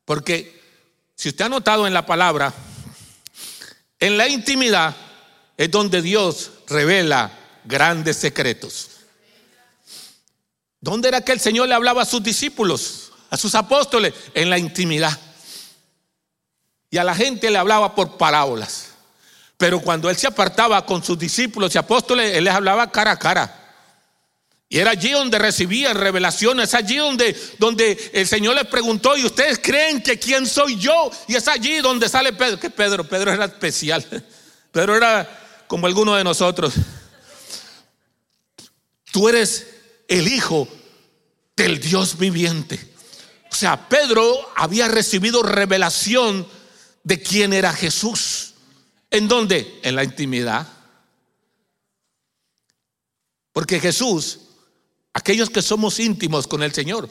[0.04, 0.62] Porque
[1.14, 2.52] si usted ha notado en la palabra,
[3.98, 4.94] en la intimidad
[5.56, 7.32] es donde Dios revela
[7.64, 8.97] grandes secretos.
[10.80, 14.14] ¿Dónde era que el Señor le hablaba a sus discípulos, a sus apóstoles?
[14.34, 15.18] En la intimidad.
[16.90, 18.88] Y a la gente le hablaba por parábolas.
[19.56, 23.18] Pero cuando él se apartaba con sus discípulos y apóstoles, él les hablaba cara a
[23.18, 23.54] cara.
[24.70, 29.24] Y era allí donde recibían revelaciones, es allí donde, donde el Señor les preguntó, ¿y
[29.24, 31.10] ustedes creen que quién soy yo?
[31.26, 34.06] Y es allí donde sale Pedro, que Pedro, Pedro era especial.
[34.70, 36.74] Pedro era como alguno de nosotros.
[39.10, 39.66] Tú eres
[40.08, 40.66] el hijo
[41.56, 42.80] del Dios viviente.
[43.50, 44.24] O sea, Pedro
[44.56, 46.46] había recibido revelación
[47.04, 48.54] de quién era Jesús.
[49.10, 49.80] ¿En dónde?
[49.82, 50.66] En la intimidad.
[53.52, 54.40] Porque Jesús,
[55.12, 57.08] aquellos que somos íntimos con el Señor,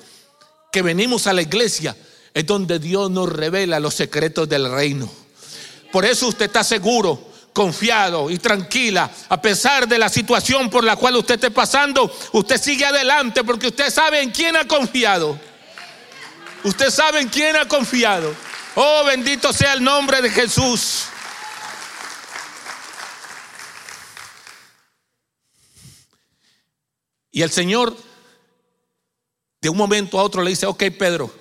[0.72, 1.96] que venimos a la iglesia,
[2.34, 5.10] es donde Dios nos revela los secretos del reino.
[5.92, 10.96] Por eso usted está seguro, confiado y tranquila, a pesar de la situación por la
[10.96, 15.40] cual usted esté pasando, usted sigue adelante porque usted sabe en quién ha confiado.
[16.64, 18.32] Usted sabe en quién ha confiado.
[18.76, 21.06] Oh, bendito sea el nombre de Jesús.
[27.32, 27.98] Y el Señor
[29.62, 31.34] de un momento a otro le dice, ok Pedro,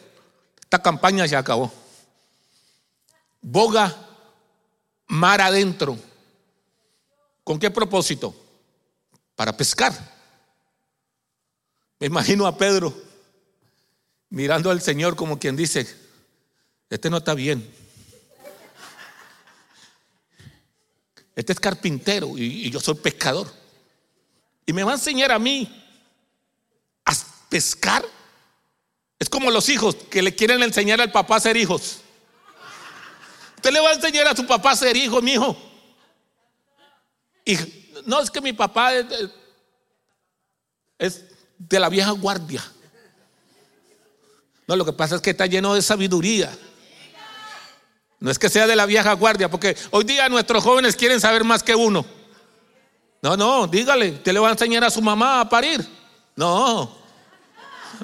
[0.62, 1.70] esta campaña ya acabó.
[3.42, 4.05] Boga
[5.06, 5.98] mar adentro.
[7.44, 8.34] ¿Con qué propósito?
[9.34, 9.92] Para pescar.
[11.98, 12.94] Me imagino a Pedro
[14.30, 15.86] mirando al Señor como quien dice,
[16.90, 17.68] este no está bien.
[21.34, 23.52] Este es carpintero y, y yo soy pescador.
[24.64, 25.84] Y me va a enseñar a mí
[27.48, 28.04] pescar.
[29.18, 32.00] Es como los hijos que le quieren enseñar al papá a ser hijos.
[33.66, 35.56] Usted le va a enseñar a su papá a ser hijo, mi hijo.
[38.04, 39.06] No es que mi papá es,
[40.96, 41.24] es
[41.58, 42.64] de la vieja guardia.
[44.68, 46.56] No, lo que pasa es que está lleno de sabiduría.
[48.20, 51.42] No es que sea de la vieja guardia, porque hoy día nuestros jóvenes quieren saber
[51.42, 52.06] más que uno.
[53.20, 55.84] No, no, dígale, usted le va a enseñar a su mamá a parir.
[56.36, 56.96] No,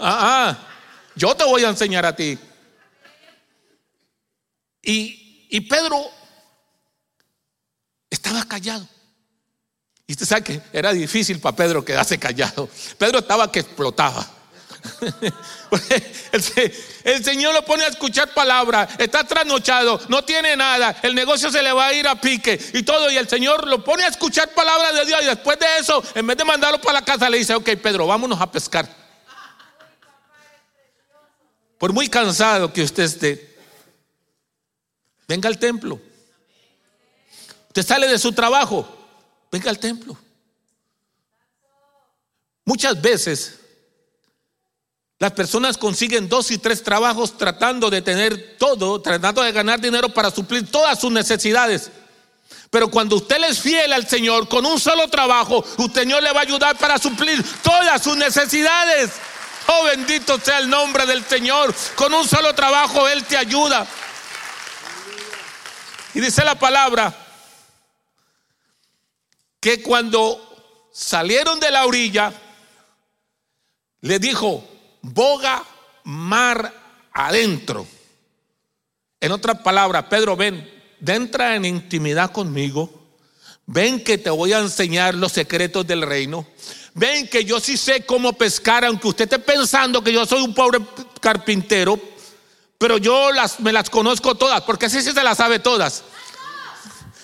[0.01, 0.59] Ah, ah,
[1.15, 2.37] yo te voy a enseñar a ti.
[4.83, 5.22] Y,
[5.53, 6.11] y Pedro
[8.09, 8.89] estaba callado.
[10.07, 12.71] Y usted sabe que era difícil para Pedro quedarse callado.
[12.97, 14.27] Pedro estaba que explotaba.
[17.05, 21.63] El, Señor lo pone a escuchar palabra, está trasnochado, no tiene nada, el negocio se
[21.63, 23.11] le va a ir a pique y todo.
[23.11, 25.21] Y el Señor lo pone a escuchar palabra de Dios.
[25.23, 28.07] Y después de eso, en vez de mandarlo para la casa, le dice: Ok, Pedro,
[28.07, 28.89] vámonos a pescar.
[31.77, 33.52] por muy cansado que usted esté,
[35.33, 35.99] venga al templo.
[37.69, 38.87] Usted sale de su trabajo,
[39.51, 40.15] venga al templo.
[42.67, 43.59] Muchas veces
[45.19, 50.11] las personas consiguen dos y tres trabajos tratando de tener todo, tratando de ganar dinero
[50.11, 51.91] para suplir todas sus necesidades.
[52.69, 56.41] Pero cuando usted es fiel al Señor con un solo trabajo, usted Señor le va
[56.41, 59.13] a ayudar para suplir todas sus necesidades.
[59.67, 61.75] Oh, bendito sea el nombre del Señor.
[61.95, 63.87] Con un solo trabajo Él te ayuda.
[66.15, 67.15] Y dice la palabra
[69.61, 72.33] que cuando salieron de la orilla,
[74.01, 74.65] le dijo,
[75.03, 75.65] boga
[76.05, 76.75] mar
[77.13, 77.87] adentro.
[79.21, 80.69] En otras palabras, Pedro, ven,
[81.07, 82.91] entra en intimidad conmigo.
[83.67, 86.47] Ven que te voy a enseñar los secretos del reino.
[86.95, 90.53] Ven que yo sí sé cómo pescar, aunque usted esté pensando que yo soy un
[90.53, 90.81] pobre
[91.21, 91.99] carpintero,
[92.83, 96.03] pero yo las, me las conozco todas, porque así sí se las sabe todas.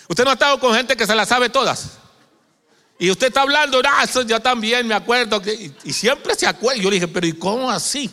[0.06, 1.98] Usted no ha estado con gente que se las sabe todas.
[2.96, 5.42] Y usted está hablando, ah, eso yo también me acuerdo.
[5.42, 6.80] Que, y, siempre se acuerda.
[6.80, 8.08] Yo le dije, pero ¿y cómo así?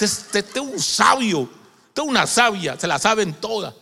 [0.00, 3.72] Usted, es un sabio, usted es una sabia, se la saben todas.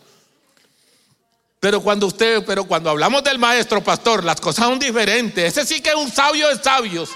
[1.59, 5.57] Pero cuando usted, pero cuando hablamos del maestro pastor, las cosas son diferentes.
[5.57, 7.09] Ese sí que es un sabio de sabios.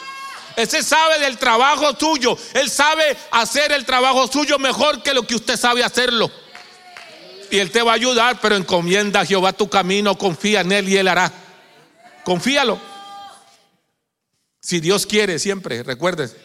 [0.56, 2.38] Ese sabe del trabajo suyo.
[2.54, 6.32] Él sabe hacer el trabajo suyo mejor que lo que usted sabe hacerlo.
[7.50, 10.90] Y Él te va a ayudar, pero encomienda a Jehová tu camino, confía en Él
[10.90, 11.32] y Él hará.
[12.24, 12.80] Confíalo.
[14.60, 16.36] Si Dios quiere, siempre, recuerdes.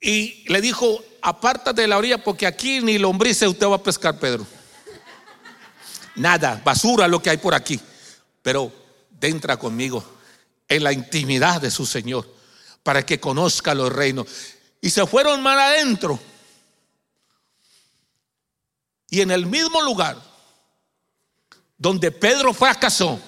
[0.00, 4.18] Y le dijo, apártate de la orilla porque aquí ni lombrices usted va a pescar,
[4.18, 4.46] Pedro.
[6.14, 7.78] Nada, basura lo que hay por aquí.
[8.42, 8.72] Pero
[9.20, 10.17] entra conmigo
[10.68, 12.28] en la intimidad de su Señor
[12.82, 14.26] para que conozca los reinos.
[14.80, 16.18] Y se fueron mal adentro.
[19.10, 20.16] Y en el mismo lugar
[21.76, 23.20] donde Pedro fracasó,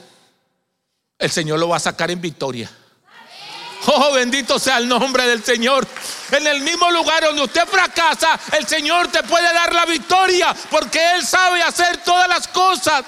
[1.19, 2.71] el Señor lo va a sacar en victoria.
[3.87, 5.87] Oh, bendito sea el nombre del Señor.
[6.33, 11.01] En el mismo lugar donde usted fracasa, el Señor te puede dar la victoria porque
[11.15, 13.05] Él sabe hacer todas las cosas.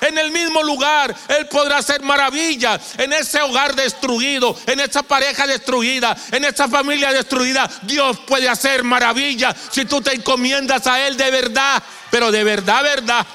[0.00, 2.98] En el mismo lugar, Él podrá hacer maravillas.
[2.98, 8.84] En ese hogar destruido, en esa pareja destruida, en esa familia destruida, Dios puede hacer
[8.84, 11.82] maravillas si tú te encomiendas a Él de verdad.
[12.10, 13.26] Pero de verdad, verdad.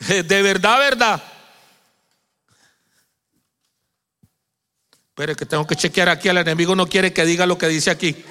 [0.00, 1.22] De verdad, verdad.
[5.14, 7.66] Pero es que tengo que chequear aquí, al enemigo no quiere que diga lo que
[7.66, 8.24] dice aquí.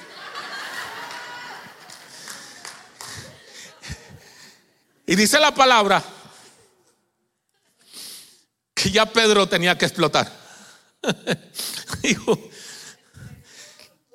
[5.08, 6.04] Y dice la palabra
[8.76, 10.32] que ya Pedro tenía que explotar.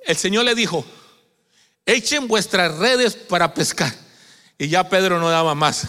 [0.05, 0.84] el Señor le dijo,
[1.84, 3.93] echen vuestras redes para pescar.
[4.57, 5.88] Y ya Pedro no daba más.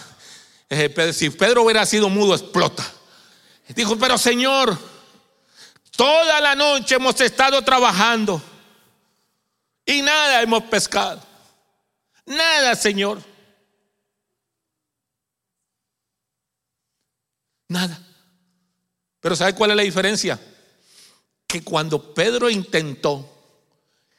[0.70, 2.84] Eh, si Pedro hubiera sido mudo, explota.
[3.76, 4.80] Dijo, pero Señor,
[5.96, 8.42] Toda la noche hemos estado trabajando
[9.86, 11.22] y nada hemos pescado.
[12.26, 13.22] Nada, Señor.
[17.68, 18.00] Nada.
[19.20, 20.40] Pero ¿sabe cuál es la diferencia?
[21.48, 23.30] Que cuando Pedro intentó,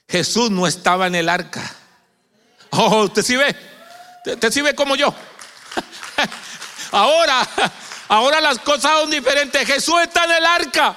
[0.09, 1.75] Jesús no estaba en el arca.
[2.71, 3.55] Oh, usted sí ve,
[4.27, 5.15] usted sí ve como yo.
[6.93, 7.49] ahora,
[8.09, 9.67] ahora las cosas son diferentes.
[9.67, 10.97] Jesús está en el arca.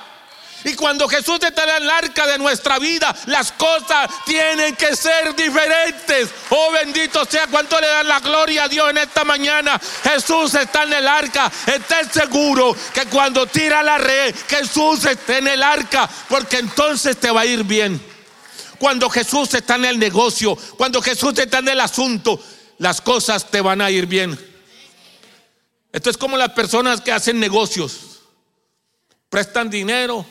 [0.63, 5.35] Y cuando Jesús está en el arca de nuestra vida, las cosas tienen que ser
[5.35, 6.29] diferentes.
[6.49, 9.79] Oh bendito sea, cuánto le dan la gloria a Dios en esta mañana.
[10.03, 11.51] Jesús está en el arca.
[11.65, 17.31] Esté seguro que cuando tira la red, Jesús está en el arca, porque entonces te
[17.31, 18.01] va a ir bien.
[18.79, 22.39] Cuando Jesús está en el negocio, cuando Jesús está en el asunto,
[22.79, 24.37] las cosas te van a ir bien.
[25.91, 28.21] Esto es como las personas que hacen negocios.
[29.29, 30.25] Prestan dinero,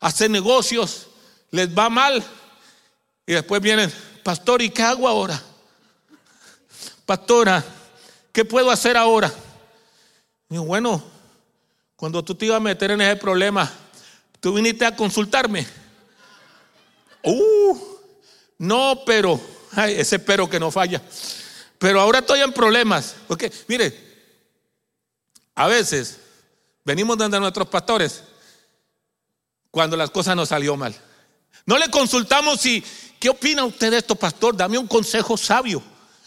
[0.00, 1.06] hacer negocios,
[1.50, 2.24] les va mal.
[3.26, 3.92] Y después vienen,
[4.24, 5.40] pastor, ¿y qué hago ahora?
[7.06, 7.64] Pastora,
[8.32, 9.32] ¿qué puedo hacer ahora?
[10.48, 11.02] Y bueno,
[11.96, 13.70] cuando tú te ibas a meter en ese problema,
[14.40, 15.66] tú viniste a consultarme.
[17.22, 17.78] Uh,
[18.58, 19.40] no, pero,
[19.72, 21.02] ay, ese pero que no falla.
[21.78, 23.14] Pero ahora estoy en problemas.
[23.28, 24.10] Porque, mire,
[25.54, 26.18] a veces
[26.84, 28.22] venimos donde nuestros pastores
[29.70, 30.94] cuando las cosas nos salió mal.
[31.66, 32.82] No le consultamos si,
[33.18, 34.56] ¿qué opina usted de esto, pastor?
[34.56, 35.82] Dame un consejo sabio.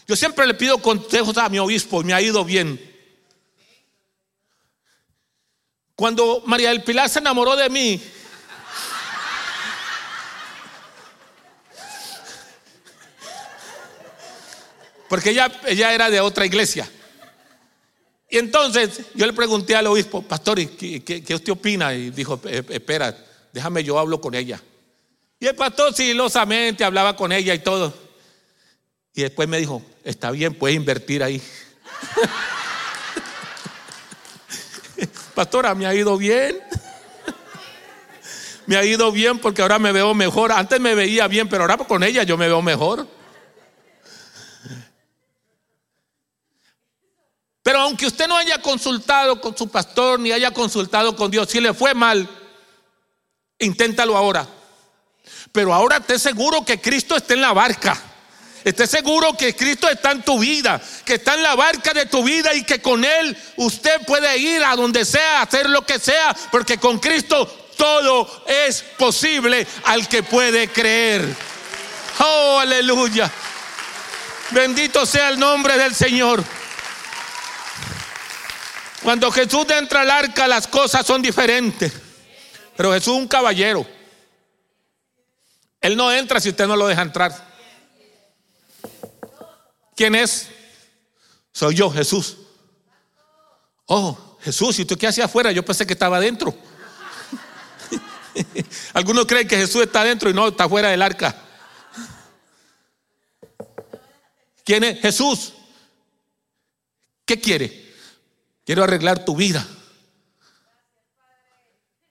[0.06, 2.92] Yo siempre le pido consejos a mi obispo y me ha ido bien.
[5.96, 8.02] Cuando María del Pilar se enamoró de mí,
[15.08, 16.90] porque ella, ella era de otra iglesia.
[18.28, 21.94] Y entonces yo le pregunté al obispo, pastor, ¿qué, qué, usted opina?
[21.94, 23.16] Y dijo, espera,
[23.54, 24.60] déjame, yo hablo con ella.
[25.38, 27.94] Y el pastor silosamente hablaba con ella y todo.
[29.14, 31.40] Y después me dijo, está bien, puede invertir ahí.
[35.36, 36.58] Pastora, me ha ido bien.
[38.66, 40.50] me ha ido bien porque ahora me veo mejor.
[40.50, 43.06] Antes me veía bien, pero ahora con ella yo me veo mejor.
[47.62, 51.60] Pero aunque usted no haya consultado con su pastor ni haya consultado con Dios, si
[51.60, 52.28] le fue mal,
[53.58, 54.46] inténtalo ahora.
[55.52, 58.00] Pero ahora esté seguro que Cristo está en la barca.
[58.64, 62.24] Esté seguro que Cristo está en tu vida, que está en la barca de tu
[62.24, 66.34] vida y que con Él usted puede ir a donde sea, hacer lo que sea,
[66.50, 67.46] porque con Cristo
[67.76, 71.28] todo es posible al que puede creer.
[72.20, 73.30] Oh, aleluya.
[74.50, 76.42] Bendito sea el nombre del Señor.
[79.02, 81.92] Cuando Jesús entra al arca las cosas son diferentes.
[82.76, 83.86] Pero Jesús es un caballero.
[85.80, 87.32] Él no entra si usted no lo deja entrar.
[89.94, 90.48] ¿Quién es?
[91.52, 92.38] Soy yo, Jesús.
[93.86, 95.52] Oh, Jesús, ¿y usted qué hacía afuera?
[95.52, 96.54] Yo pensé que estaba adentro.
[98.94, 101.36] Algunos creen que Jesús está adentro y no, está fuera del arca.
[104.64, 105.52] ¿Quién es Jesús?
[107.24, 107.94] ¿Qué quiere?
[108.64, 109.66] Quiero arreglar tu vida.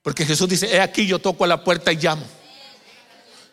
[0.03, 2.25] Porque Jesús dice, he aquí yo toco a la puerta y llamo.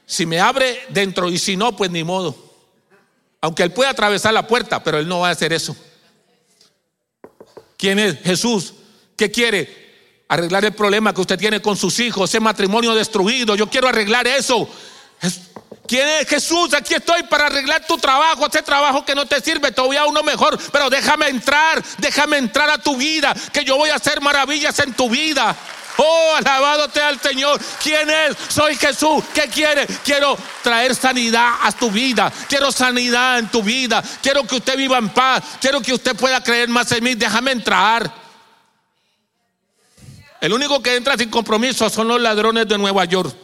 [0.04, 2.36] Si me abre dentro y si no, pues ni modo.
[3.40, 5.76] Aunque Él pueda atravesar la puerta, pero Él no va a hacer eso.
[7.78, 8.74] ¿Quién es Jesús?
[9.16, 10.24] ¿Qué quiere?
[10.28, 13.54] Arreglar el problema que usted tiene con sus hijos, ese matrimonio destruido.
[13.54, 14.68] Yo quiero arreglar eso.
[15.86, 16.74] ¿Quién es Jesús?
[16.74, 20.06] Aquí estoy para arreglar tu trabajo, ese trabajo que no te sirve, te voy a
[20.06, 24.20] uno mejor, pero déjame entrar, déjame entrar a tu vida, que yo voy a hacer
[24.20, 25.56] maravillas en tu vida.
[26.02, 27.60] Oh, alabado sea el Señor.
[27.82, 28.34] ¿Quién es?
[28.48, 29.22] Soy Jesús.
[29.34, 29.86] ¿Qué quiere?
[30.02, 32.32] Quiero traer sanidad a tu vida.
[32.48, 34.02] Quiero sanidad en tu vida.
[34.22, 35.42] Quiero que usted viva en paz.
[35.60, 37.14] Quiero que usted pueda creer más en mí.
[37.16, 38.10] Déjame entrar.
[40.40, 43.36] El único que entra sin compromiso son los ladrones de Nueva York.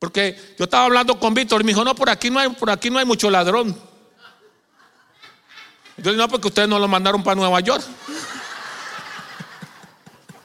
[0.00, 2.68] Porque yo estaba hablando con Víctor y me dijo, no, por aquí no hay, por
[2.68, 3.78] aquí no hay mucho ladrón.
[5.98, 7.84] Yo dije, no, porque ustedes no lo mandaron para Nueva York.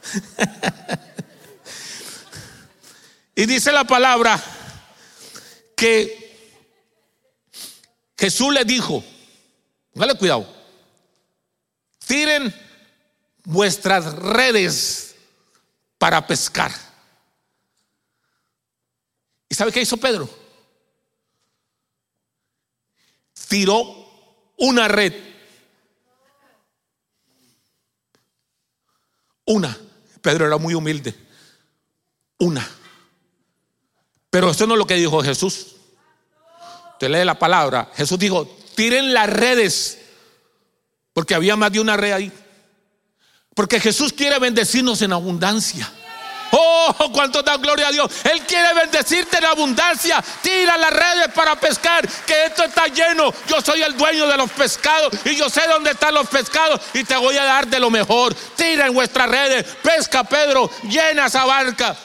[3.35, 4.41] y dice la palabra
[5.75, 6.23] que
[8.17, 9.03] Jesús le dijo,
[9.93, 10.47] dale cuidado,
[12.05, 12.53] tiren
[13.43, 15.15] vuestras redes
[15.97, 16.71] para pescar.
[19.49, 20.29] ¿Y sabe qué hizo Pedro?
[23.47, 24.03] Tiró
[24.57, 25.13] una red.
[29.45, 29.77] Una.
[30.23, 31.13] Pedro era muy humilde.
[32.39, 32.67] Una.
[34.31, 35.75] Pero eso no es lo que dijo Jesús.
[36.93, 37.91] Usted lee la palabra.
[37.93, 39.99] Jesús dijo, tiren las redes.
[41.11, 42.31] Porque había más de una red ahí.
[43.53, 45.91] Porque Jesús quiere bendecirnos en abundancia.
[46.55, 48.11] Oh, cuánto da gloria a Dios.
[48.23, 50.23] Él quiere bendecirte en abundancia.
[50.41, 53.33] Tira las redes para pescar, que esto está lleno.
[53.47, 57.03] Yo soy el dueño de los pescados y yo sé dónde están los pescados y
[57.03, 58.35] te voy a dar de lo mejor.
[58.55, 61.97] Tira en vuestras redes, pesca Pedro, llena esa barca.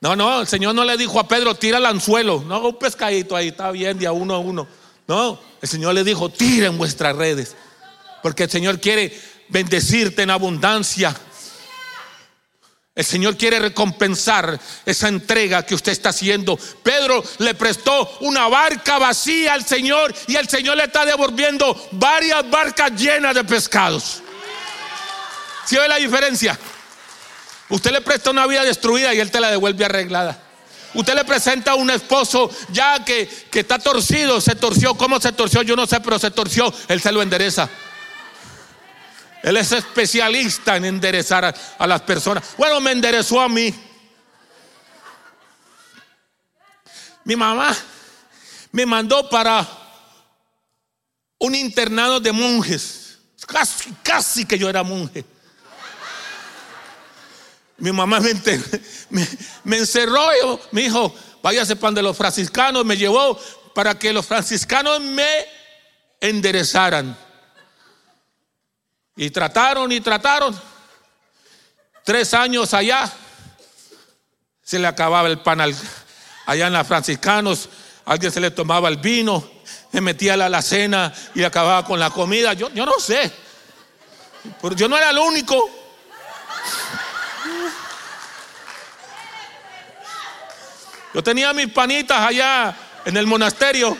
[0.00, 2.42] No, no, el Señor no le dijo a Pedro, tira el anzuelo.
[2.46, 4.66] No, un pescadito ahí, está bien, de a uno a uno.
[5.06, 7.56] No, el Señor le dijo, tira en vuestras redes.
[8.22, 9.18] Porque el Señor quiere
[9.48, 11.14] bendecirte en abundancia.
[12.96, 16.56] El Señor quiere recompensar esa entrega que usted está haciendo.
[16.56, 22.48] Pedro le prestó una barca vacía al Señor y el Señor le está devolviendo varias
[22.48, 24.22] barcas llenas de pescados.
[25.66, 26.56] ¿Sí ve la diferencia?
[27.68, 30.38] Usted le presta una vida destruida y él te la devuelve arreglada.
[30.94, 34.94] Usted le presenta a un esposo ya que, que está torcido, se torció.
[34.94, 35.62] ¿Cómo se torció?
[35.62, 36.72] Yo no sé, pero se torció.
[36.86, 37.68] Él se lo endereza.
[39.44, 42.42] Él es especialista en enderezar a, las personas.
[42.56, 43.74] Bueno, me enderezó a mí.
[47.24, 47.76] Mi mamá
[48.72, 49.68] me mandó para
[51.38, 53.18] un internado de monjes.
[53.46, 55.26] Casi, casi que yo era monje.
[57.76, 58.32] Mi mamá me,
[59.64, 62.82] me, encerró y me dijo, váyase pan de los franciscanos.
[62.86, 63.38] Me llevó
[63.74, 65.28] para que los franciscanos me
[66.18, 67.23] enderezaran.
[69.16, 70.58] Y trataron y trataron.
[72.04, 73.10] Tres años allá,
[74.62, 77.68] se le acababa el pan allá en la franciscanos.
[78.04, 79.48] alguien se le tomaba el vino,
[79.90, 82.52] se metía la cena y acababa con la comida.
[82.52, 83.32] Yo, yo no sé.
[84.60, 85.70] Pero yo no era el único.
[91.14, 93.96] Yo tenía mis panitas allá en el monasterio.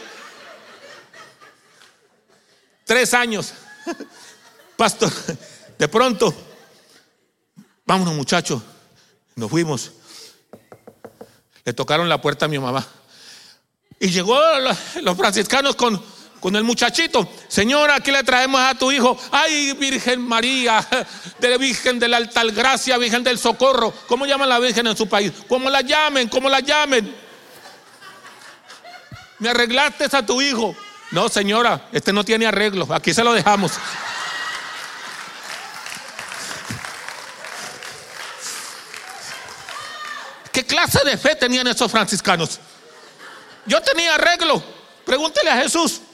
[2.85, 3.55] Tres años.
[4.77, 5.13] Pastor,
[5.79, 6.35] de pronto,
[7.85, 8.63] vámonos muchachos.
[9.37, 9.93] Nos fuimos.
[11.65, 12.87] Le tocaron la puerta a mi mamá.
[13.99, 14.39] Y llegó
[15.03, 16.03] los franciscanos con,
[16.41, 17.29] con el muchachito.
[17.49, 19.17] Señora, aquí le traemos a tu hijo.
[19.31, 20.87] Ay, Virgen María,
[21.39, 23.93] de Virgen de la Altagracia, Virgen del Socorro.
[24.07, 25.33] ¿Cómo llaman la Virgen en su país?
[25.49, 26.29] ¿Cómo la llamen?
[26.29, 27.15] ¿Cómo la llamen?
[29.39, 30.77] Me arreglaste a tu hijo.
[31.11, 32.93] No, señora, este no tiene arreglo.
[32.93, 33.73] Aquí se lo dejamos.
[40.55, 42.61] ¿Qué clase de fe tenían esos franciscanos?
[43.67, 44.63] Yo tenía arreglo.
[45.05, 46.01] Pregúntele a Jesús.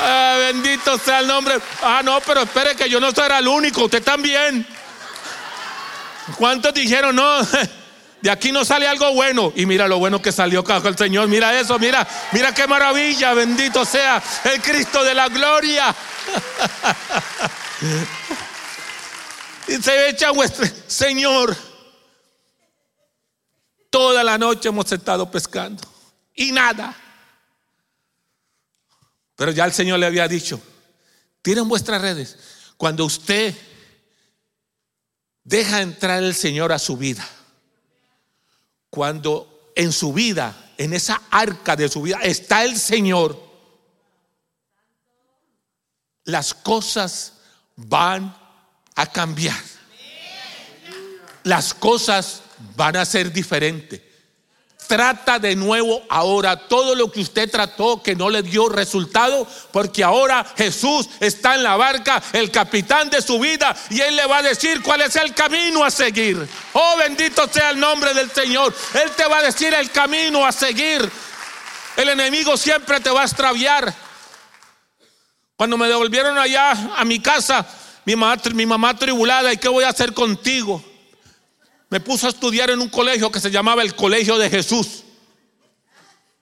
[0.00, 1.58] Ah, bendito sea el nombre.
[1.82, 3.82] Ah, no, pero espere que yo no era el único.
[3.82, 4.64] Usted también.
[6.36, 7.40] ¿Cuántos dijeron no?
[8.22, 9.52] De aquí no sale algo bueno.
[9.56, 11.26] Y mira lo bueno que salió el Señor.
[11.26, 13.34] Mira eso, mira, mira qué maravilla.
[13.34, 15.92] Bendito sea el Cristo de la gloria.
[19.68, 21.56] y se echa vuestro Señor.
[23.90, 25.82] Toda la noche hemos estado pescando
[26.34, 26.96] y nada.
[29.36, 30.60] Pero ya el Señor le había dicho,
[31.42, 32.36] tienen vuestras redes.
[32.76, 33.54] Cuando usted
[35.44, 37.26] deja entrar el Señor a su vida,
[38.90, 43.40] cuando en su vida, en esa arca de su vida, está el Señor,
[46.24, 47.34] las cosas
[47.76, 48.36] van
[48.98, 49.56] a cambiar.
[51.44, 52.42] Las cosas
[52.74, 54.00] van a ser diferentes.
[54.88, 60.02] Trata de nuevo ahora todo lo que usted trató que no le dio resultado, porque
[60.02, 64.38] ahora Jesús está en la barca, el capitán de su vida, y Él le va
[64.38, 66.48] a decir cuál es el camino a seguir.
[66.72, 68.74] Oh, bendito sea el nombre del Señor.
[68.94, 71.08] Él te va a decir el camino a seguir.
[71.96, 73.94] El enemigo siempre te va a extraviar.
[75.54, 77.66] Cuando me devolvieron allá a mi casa,
[78.08, 80.82] mi mamá, mi mamá tribulada, ¿y qué voy a hacer contigo?
[81.90, 85.04] me puso a estudiar en un colegio que se llamaba el Colegio de Jesús.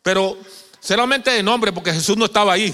[0.00, 0.38] Pero
[0.78, 2.72] solamente de nombre, porque Jesús no estaba ahí.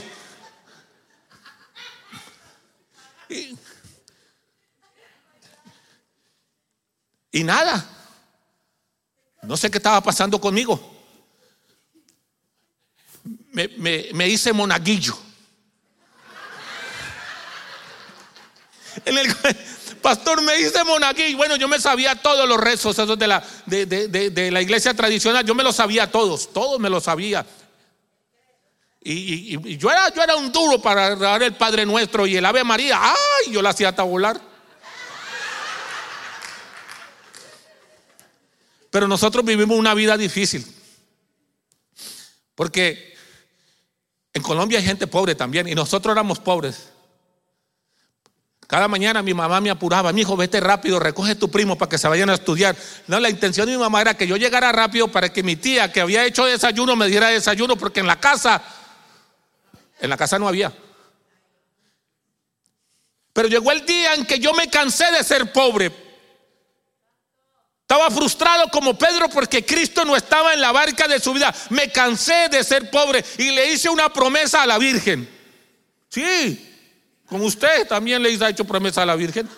[7.31, 7.89] Y, nada.
[9.41, 10.79] No sé qué estaba pasando conmigo.
[13.53, 13.69] Me,
[14.13, 15.32] me hice monaguillo.
[20.03, 21.37] Pastor, me dice monaguillo.
[21.37, 25.45] Bueno, yo me sabía todos los rezos de la, de, la iglesia tradicional.
[25.45, 27.47] Yo me los sabía todos, todos me los sabía.
[29.05, 32.65] Y, yo, era, yo era un duro para dar el Padre Nuestro y el Ave
[32.65, 33.01] María.
[33.01, 33.53] ¡Ay!
[33.53, 34.41] Yo la hacía tabular.
[38.91, 40.67] Pero nosotros vivimos una vida difícil.
[42.55, 43.17] Porque
[44.35, 46.92] en Colombia hay gente pobre también y nosotros éramos pobres.
[48.73, 51.99] Cada mañana mi mamá me apuraba, mi hijo, vete rápido, recoge tu primo para que
[51.99, 52.75] se vayan a estudiar.
[53.07, 55.93] No, la intención de mi mamá era que yo llegara rápido para que mi tía,
[55.93, 58.63] que había hecho desayuno, me diera desayuno, porque en la casa,
[60.01, 60.73] en la casa no había.
[63.35, 65.93] Pero llegó el día en que yo me cansé de ser pobre.
[67.83, 71.55] Estaba frustrado como Pedro porque Cristo no estaba en la barca de su vida.
[71.69, 75.29] Me cansé de ser pobre y le hice una promesa a la Virgen.
[76.09, 76.72] Sí,
[77.33, 79.49] como usted también le ha hecho promesa a la Virgen.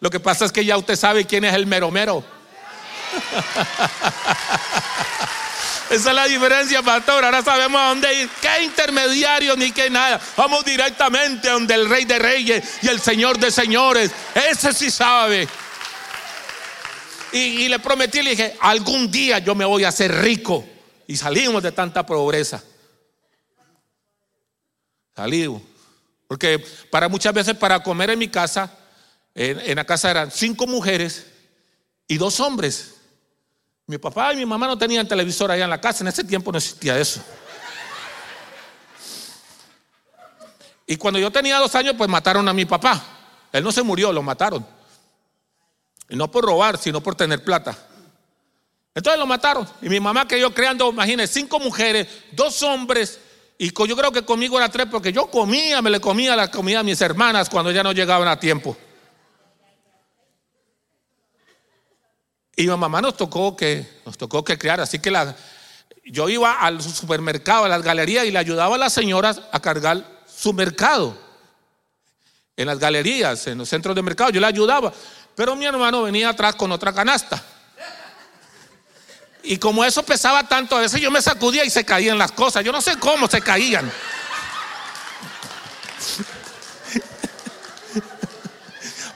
[0.00, 2.24] Lo que pasa es que ya usted sabe quién es el mero mero.
[5.90, 7.22] Esa es la diferencia, pastor.
[7.22, 8.30] Ahora sabemos a dónde ir.
[8.40, 10.18] ¿Qué intermediario ni qué nada?
[10.38, 14.10] Vamos directamente donde el Rey de Reyes y el Señor de Señores.
[14.34, 15.46] Ese sí sabe.
[17.30, 20.64] Y, y le prometí, le dije, algún día yo me voy a hacer rico.
[21.06, 22.62] Y salimos de tanta pobreza.
[25.14, 25.60] Salido.
[26.26, 28.70] Porque para muchas veces para comer en mi casa,
[29.34, 31.26] en, la casa eran cinco mujeres
[32.08, 32.94] y dos hombres.
[33.86, 36.50] Mi papá y mi mamá no tenían televisor allá en la casa, en ese tiempo
[36.50, 37.22] no existía eso.
[40.86, 43.02] Y cuando yo tenía dos años, pues mataron a mi papá.
[43.52, 44.66] Él no se murió, lo mataron.
[46.08, 47.76] Y no por robar, sino por tener plata.
[48.94, 49.66] Entonces lo mataron.
[49.80, 53.18] Y mi mamá que yo creando, imagínense, cinco mujeres, dos hombres
[53.58, 56.80] y yo creo que conmigo era tres porque yo comía, me le comía la comida
[56.80, 58.76] a mis hermanas cuando ya no llegaban a tiempo.
[62.56, 65.34] Y mi mamá nos tocó que, nos tocó que criar, así que la,
[66.04, 70.04] yo iba al supermercado, a las galerías y le ayudaba a las señoras a cargar
[70.26, 71.16] su mercado.
[72.56, 74.92] En las galerías, en los centros de mercado, yo le ayudaba.
[75.34, 77.42] Pero mi hermano venía atrás con otra canasta.
[79.44, 82.64] Y como eso pesaba tanto, a veces yo me sacudía y se caían las cosas.
[82.64, 83.92] Yo no sé cómo se caían.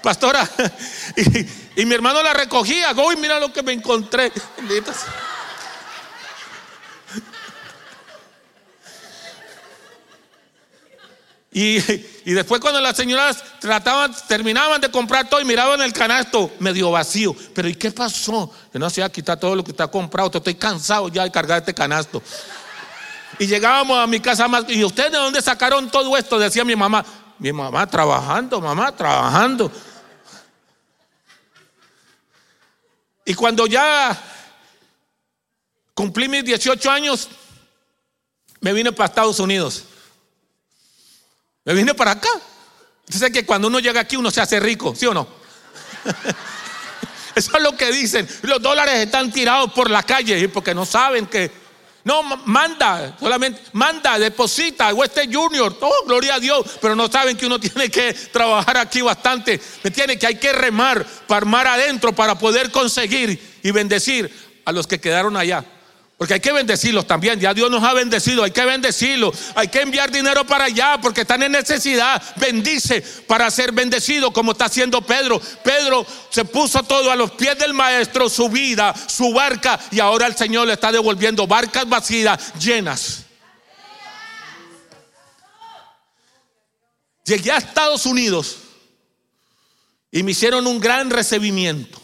[0.03, 0.49] Pastora,
[1.77, 2.93] y, mi hermano la recogía.
[2.93, 4.31] Go mira lo que me encontré.
[11.51, 11.81] Y,
[12.33, 17.35] después cuando las señoras trataban, terminaban de comprar todo y miraban el canasto medio vacío.
[17.55, 18.53] Pero ¿y qué pasó?
[18.71, 20.31] Que no se a quitar todo lo que está comprado.
[20.35, 22.23] Estoy cansado ya de cargar este canasto.
[23.39, 24.65] Y llegábamos a mi casa más.
[24.69, 26.39] ¿Y ustedes de dónde sacaron todo esto?
[26.39, 27.05] Decía mi mamá.
[27.39, 29.71] Mi mamá trabajando, mamá trabajando.
[33.25, 34.19] Y cuando ya
[35.95, 37.29] cumplí mis 18 años,
[38.61, 39.85] me vine para Estados Unidos.
[41.69, 42.31] Me vine para acá.
[43.07, 45.29] Entonces que cuando uno llega aquí uno se hace rico, ¿sí o no?
[47.35, 48.27] Eso es lo que dicen.
[48.41, 51.51] Los dólares están tirados por la calle porque no saben que
[52.05, 57.45] no, manda, solamente manda, deposita, Western Junior, todo, gloria a Dios, pero no saben que
[57.45, 62.15] uno tiene que trabajar aquí bastante, me tiene que hay que remar, para armar adentro
[62.15, 64.33] para poder conseguir y bendecir
[64.65, 65.67] a los que quedaron allá.
[66.19, 67.39] Porque hay que bendecirlos también.
[67.39, 68.43] Ya Dios nos ha bendecido.
[68.43, 69.37] Hay que bendecirlos.
[69.55, 72.21] Hay que enviar dinero para allá porque están en necesidad.
[72.35, 75.41] Bendice para ser bendecido como está haciendo Pedro.
[75.63, 79.79] Pedro se puso todo a los pies del maestro, su vida, su barca.
[79.93, 83.25] Y ahora el Señor le está devolviendo barcas vacías, llenas.
[87.25, 88.57] Llegué a Estados Unidos
[90.11, 92.03] y me hicieron un gran recibimiento.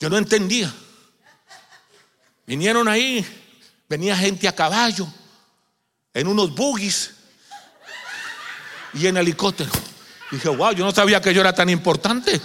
[0.00, 0.74] Yo no entendía.
[2.52, 3.24] Vinieron ahí,
[3.88, 5.08] venía gente a caballo,
[6.12, 7.12] en unos buggies
[8.92, 9.70] y en helicóptero.
[10.30, 12.38] dije, wow, yo no sabía que yo era tan importante.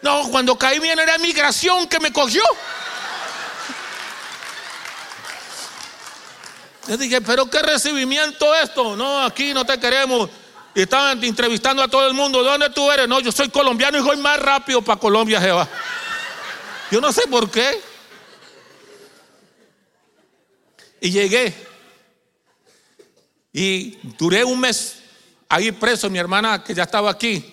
[0.00, 2.44] No, cuando caí bien era migración que me cogió.
[6.86, 8.94] Yo dije, pero qué recibimiento esto.
[8.94, 10.30] No, aquí no te queremos.
[10.72, 12.44] Estaban entrevistando a todo el mundo.
[12.44, 13.08] ¿De dónde tú eres?
[13.08, 15.68] No, yo soy colombiano y voy más rápido para Colombia, Jehová.
[16.92, 17.80] Yo no sé por qué.
[21.00, 21.54] Y llegué.
[23.50, 24.96] Y duré un mes
[25.48, 26.10] ahí preso.
[26.10, 27.50] Mi hermana, que ya estaba aquí,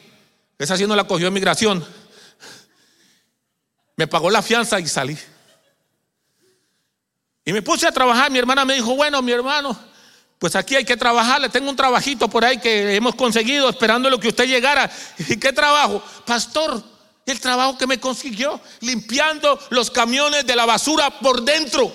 [0.58, 1.88] esa haciendo la cogió en migración,
[3.96, 5.18] me pagó la fianza y salí.
[7.46, 8.30] Y me puse a trabajar.
[8.30, 9.80] Mi hermana me dijo, bueno, mi hermano,
[10.38, 11.40] pues aquí hay que trabajar.
[11.40, 14.92] Le tengo un trabajito por ahí que hemos conseguido esperando lo que usted llegara.
[15.18, 16.04] ¿Y qué trabajo?
[16.26, 16.99] Pastor,
[17.32, 21.92] el trabajo que me consiguió limpiando los camiones de la basura por dentro.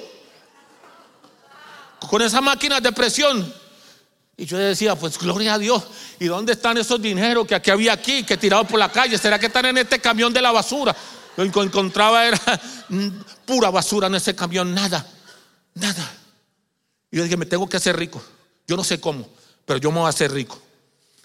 [2.08, 3.54] Con esa máquina de presión.
[4.36, 5.82] Y yo decía, pues gloria a Dios.
[6.18, 9.16] ¿Y dónde están esos dineros que aquí había aquí, que tirado por la calle?
[9.16, 10.94] ¿Será que están en este camión de la basura?
[11.36, 12.40] Lo que encontraba era
[13.44, 15.06] pura basura en ese camión, nada,
[15.74, 16.12] nada.
[17.10, 18.22] Y yo dije, me tengo que hacer rico.
[18.66, 19.28] Yo no sé cómo,
[19.64, 20.60] pero yo me voy a hacer rico.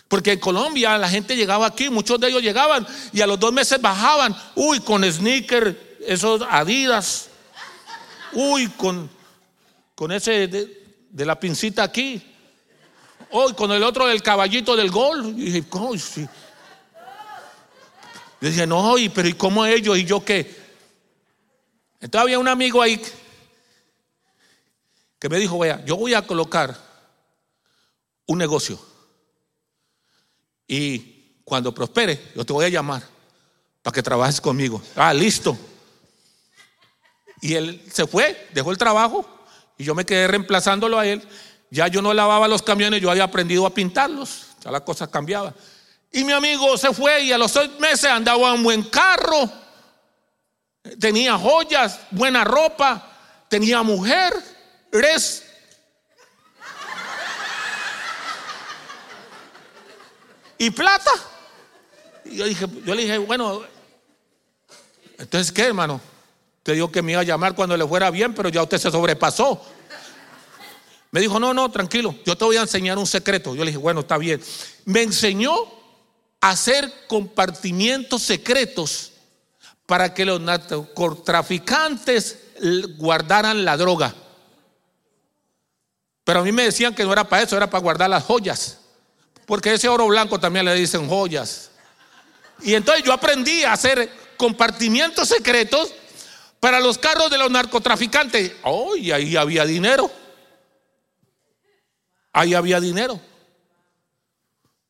[0.10, 3.54] Porque en Colombia la gente llegaba aquí, muchos de ellos llegaban y a los dos
[3.54, 7.30] meses bajaban, uy, con sneaker, esos Adidas,
[8.34, 9.08] uy, con,
[9.94, 12.22] con ese de, la pincita aquí,
[13.32, 15.28] uy, con el otro del caballito del gol.
[15.38, 15.96] Y dije, ¿cómo?
[15.96, 16.28] Sí.
[18.42, 19.96] Dije, no, pero ¿y cómo ellos?
[19.96, 20.58] ¿Y yo qué?
[22.02, 23.00] Entonces había un amigo ahí
[25.20, 26.76] que me dijo, vea, yo voy a colocar
[28.26, 28.89] un negocio.
[30.70, 33.02] Y cuando prospere, yo te voy a llamar
[33.82, 34.80] para que trabajes conmigo.
[34.96, 35.58] Ah, listo.
[37.42, 39.28] Y él se fue, dejó el trabajo
[39.80, 41.28] y yo me quedé reemplazándolo a él.
[41.72, 44.46] Ya yo no lavaba los camiones, yo había aprendido a pintarlos.
[44.64, 45.56] Ya la cosa cambiaba.
[46.12, 49.50] Y mi amigo se fue y a los seis meses andaba en buen carro,
[51.00, 53.12] tenía joyas, buena ropa,
[53.48, 54.34] tenía mujer,
[60.60, 61.10] y plata.
[62.26, 63.64] Y yo, dije, yo le dije, bueno,
[65.18, 66.00] entonces, ¿qué, hermano?
[66.62, 68.92] Te dijo que me iba a llamar cuando le fuera bien, pero ya usted se
[68.92, 69.60] sobrepasó.
[71.12, 73.56] Me dijo, no, no, tranquilo, yo te voy a enseñar un secreto.
[73.56, 74.40] Yo le dije, bueno, está bien.
[74.86, 75.56] Me enseñó
[76.42, 79.14] a hacer compartimientos secretos
[79.88, 82.38] para que los narcotraficantes
[82.98, 84.14] guardaran la droga.
[86.24, 88.78] Pero a mí me decían que no era para eso, era para guardar las joyas.
[89.50, 91.72] Porque ese oro blanco también le dicen joyas.
[92.62, 95.92] Y entonces yo aprendí a hacer compartimientos secretos
[96.60, 98.58] para los carros de los narcotraficantes.
[98.62, 100.12] Oh, ahí había dinero.
[102.32, 103.20] Ahí había dinero.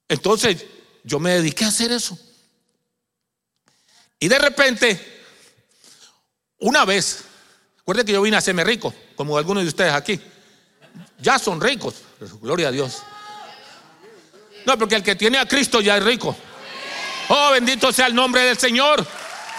[0.10, 0.66] Entonces
[1.06, 2.20] yo me dediqué a hacer eso.
[4.20, 5.22] Y de repente,
[6.58, 7.24] una vez,
[7.78, 10.20] recuerde que yo vine a hacerme rico, como algunos de ustedes aquí.
[11.18, 12.02] Ya son ricos,
[12.42, 13.04] gloria a Dios.
[14.66, 16.36] No, porque el que tiene a Cristo ya es rico.
[17.30, 19.06] Oh, bendito sea el nombre del Señor.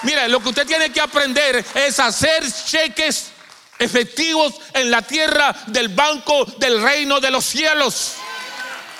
[0.03, 3.31] Mira, lo que usted tiene que aprender es hacer cheques
[3.79, 8.15] efectivos en la tierra del banco del reino de los cielos.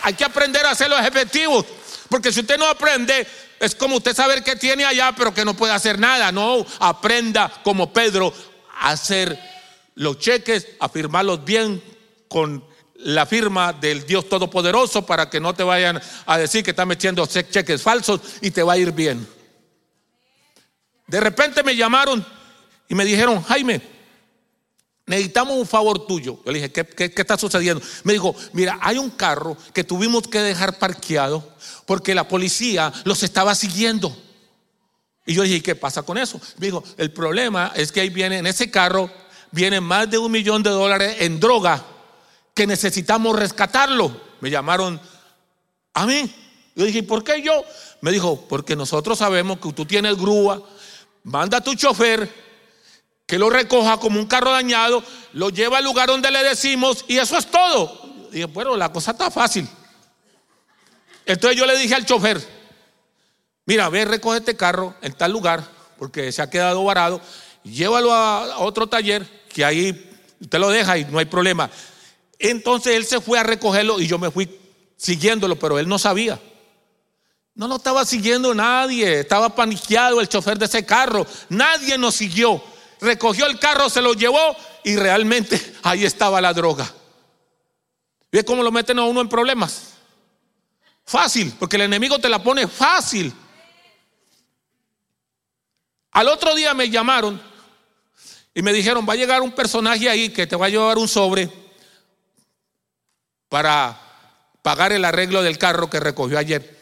[0.03, 1.67] Hay que aprender a hacerlos efectivos.
[2.09, 3.27] Porque si usted no aprende,
[3.61, 6.33] es como usted saber que tiene allá, pero que no puede hacer nada.
[6.33, 8.33] No, aprenda como Pedro
[8.81, 9.39] a hacer
[9.95, 11.83] los cheques, a firmarlos bien
[12.29, 12.65] con
[13.03, 17.27] la firma del Dios Todopoderoso para que no te vayan a decir que están metiendo
[17.27, 19.27] cheques falsos y te va a ir bien.
[21.07, 22.25] De repente me llamaron
[22.89, 23.81] y me dijeron, Jaime,
[25.07, 26.41] necesitamos un favor tuyo.
[26.45, 27.83] Yo le dije, ¿qué, está sucediendo?
[28.05, 31.49] Me dijo, mira, hay un carro que tuvimos que dejar parqueado
[31.87, 34.17] porque la policía los estaba siguiendo.
[35.27, 36.41] Y yo dije, ¿qué pasa con eso?
[36.59, 39.11] Me dijo, el problema es que ahí viene, en ese carro,
[39.51, 41.85] viene más de un millón de dólares en droga
[42.67, 44.15] necesitamos rescatarlo.
[44.41, 45.01] Me llamaron
[45.95, 46.33] a mí.
[46.75, 47.65] Yo dije, ¿por qué yo?
[48.01, 50.63] Me dijo, porque nosotros sabemos que tú tienes grúa,
[51.25, 52.29] manda a tu chofer
[53.27, 55.05] que lo recoja como un carro dañado,
[55.35, 58.29] lo lleva al lugar donde le decimos y eso es todo.
[58.33, 59.69] dije, bueno, la cosa está fácil.
[61.25, 62.45] Entonces yo le dije al chofer,
[63.67, 65.63] mira, ve, recoge este carro en tal lugar,
[65.97, 67.21] porque se ha quedado varado,
[67.63, 71.71] llévalo a otro taller, que ahí usted lo deja y no hay problema.
[72.41, 74.49] Entonces él se fue a recogerlo y yo me fui
[74.97, 76.41] siguiéndolo, pero él no sabía.
[77.55, 82.63] No lo estaba siguiendo nadie, estaba paniqueado el chofer de ese carro, nadie nos siguió.
[83.01, 86.91] Recogió el carro, se lo llevó y realmente ahí estaba la droga.
[88.33, 89.95] ¿Ve cómo lo meten a uno en problemas?
[91.05, 93.35] Fácil, porque el enemigo te la pone fácil.
[96.13, 97.41] Al otro día me llamaron
[98.55, 101.09] y me dijeron, va a llegar un personaje ahí que te va a llevar un
[101.09, 101.60] sobre
[103.51, 104.01] para
[104.63, 106.79] pagar el arreglo del carro que recogió ayer.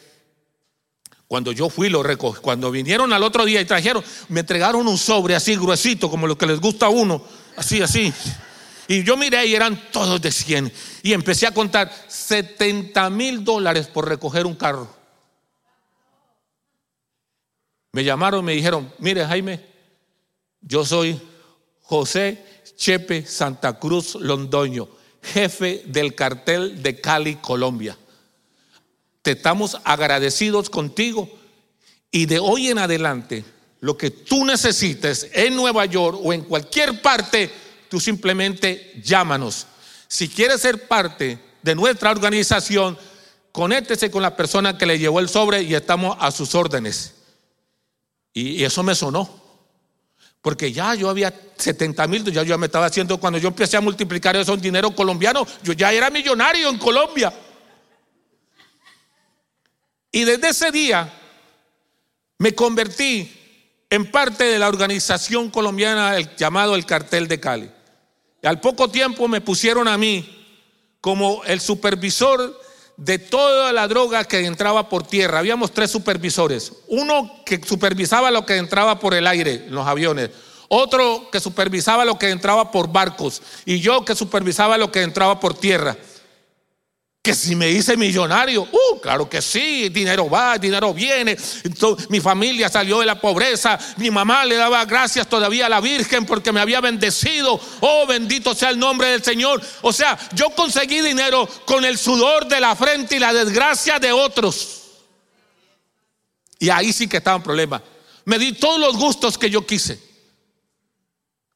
[1.27, 2.39] Cuando yo fui, lo recogí.
[2.39, 6.37] Cuando vinieron al otro día y trajeron, me entregaron un sobre así gruesito, como lo
[6.37, 7.21] que les gusta a uno,
[7.57, 8.13] así, así.
[8.87, 10.71] Y yo miré y eran todos de 100.
[11.03, 14.89] Y empecé a contar 70 mil dólares por recoger un carro.
[17.91, 19.65] Me llamaron, me dijeron, mire Jaime,
[20.61, 21.19] yo soy
[21.81, 24.87] José Chepe Santa Cruz Londoño,
[25.21, 27.97] jefe del cartel de Cali, Colombia
[29.21, 31.29] te estamos agradecidos contigo
[32.11, 33.43] y de hoy en adelante,
[33.81, 37.51] lo que tú necesites en Nueva York o en cualquier parte,
[37.89, 39.67] tú simplemente llámanos.
[40.07, 42.97] Si quieres ser parte de nuestra organización,
[43.51, 47.13] conéctese con la persona que le llevó el sobre y estamos a sus órdenes.
[48.33, 49.48] Y eso me sonó.
[50.41, 53.81] Porque ya yo había 70 mil, ya yo me estaba haciendo, cuando yo empecé a
[53.81, 57.33] multiplicar eso en dinero colombiano, yo ya era millonario en Colombia.
[60.11, 61.13] Y desde ese día
[62.37, 63.31] me convertí
[63.89, 67.69] en parte de la organización colombiana llamado el Cartel de Cali.
[68.41, 70.37] Y al poco tiempo me pusieron a mí
[71.01, 72.59] como el supervisor
[72.99, 75.39] de toda la droga que entraba por tierra.
[75.39, 76.73] Habíamos tres supervisores.
[76.87, 80.31] Uno que supervisaba lo que entraba por el aire los aviones.
[80.67, 83.41] Otro que supervisaba lo que entraba por barcos.
[83.65, 85.95] Y yo que supervisaba lo que entraba por tierra.
[87.21, 91.37] Que si me hice millonario, uh, claro que sí, dinero va, dinero viene.
[91.63, 95.81] Entonces, mi familia salió de la pobreza, mi mamá le daba gracias todavía a la
[95.81, 97.59] Virgen porque me había bendecido.
[97.81, 99.61] Oh, bendito sea el nombre del Señor.
[99.81, 104.13] O sea, yo conseguí dinero con el sudor de la frente y la desgracia de
[104.13, 104.79] otros.
[106.57, 107.83] Y ahí sí que estaba un problema.
[108.23, 109.99] Me di todos los gustos que yo quise.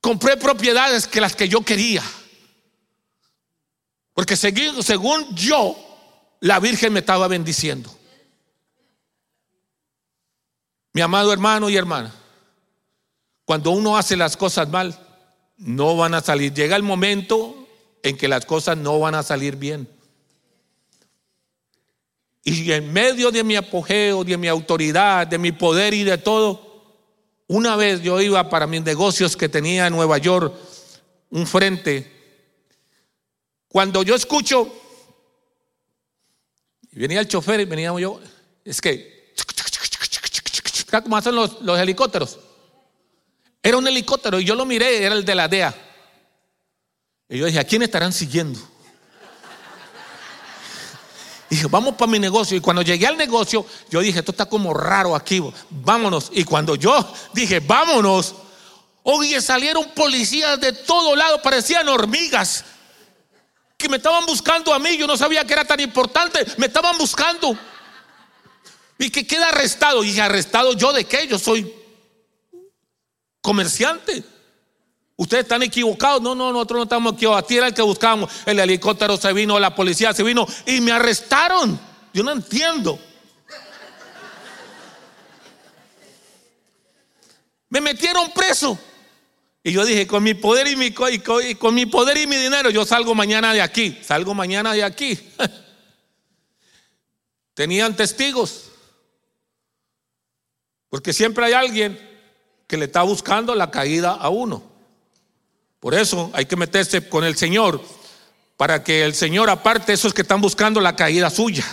[0.02, 2.04] Compré propiedades que las que yo quería.
[4.14, 5.76] Porque según yo,
[6.40, 7.90] la Virgen me estaba bendiciendo.
[10.94, 12.14] Mi amado hermano y hermana,
[13.46, 14.98] cuando uno hace las cosas mal,
[15.58, 16.54] no van a salir.
[16.54, 17.68] Llega el momento
[18.04, 19.90] en que las cosas no van a salir bien.
[22.44, 26.74] Y en medio de mi apogeo, de mi autoridad, de mi poder y de todo,
[27.48, 30.54] una vez yo iba para mis negocios que tenía en Nueva York,
[31.30, 32.12] un frente
[33.74, 34.72] cuando yo escucho,
[36.92, 38.20] venía el chofer y venía yo,
[38.64, 39.34] es que
[40.88, 42.38] ¿Sabes cómo hacen los, helicópteros?
[43.64, 45.74] Era un helicóptero y yo lo miré, era el de la DEA.
[47.28, 48.60] Y yo dije, ¿a quién estarán siguiendo?
[51.50, 52.56] Dije, vamos para mi negocio.
[52.56, 56.30] Y cuando llegué al negocio, yo dije, esto está como raro aquí, vámonos.
[56.32, 58.36] Y cuando yo dije, vámonos,
[59.02, 62.66] oye, salieron policías de todo lado, parecían hormigas,
[63.84, 64.96] que me estaban buscando a mí.
[64.98, 67.56] Yo no sabía que era tan importante, me estaban buscando.
[68.98, 70.06] Y que queda arrestado.
[70.06, 71.28] Y ¿arrestado yo de qué?
[71.28, 71.72] Yo soy
[73.42, 74.24] comerciante.
[75.18, 76.22] Ustedes están equivocados.
[76.22, 77.44] No, no, nosotros no estamos equivocados.
[77.44, 78.32] A ti era el que buscábamos.
[78.46, 81.78] El helicóptero se vino, la policía se vino y me arrestaron.
[82.14, 82.98] Yo no entiendo.
[87.68, 88.80] Me metieron preso.
[89.64, 92.70] Y yo dije, con mi poder y mi, y con mi poder y mi dinero,
[92.70, 93.98] yo salgo mañana de aquí.
[94.04, 95.18] Salgo mañana de aquí.
[97.54, 98.72] Tenían testigos.
[100.90, 101.98] Porque siempre hay alguien
[102.68, 104.64] que le está buscando la caída a uno.
[105.80, 107.82] Por eso hay que meterse con el Señor
[108.58, 111.66] para que el Señor aparte esos que están buscando la caída suya.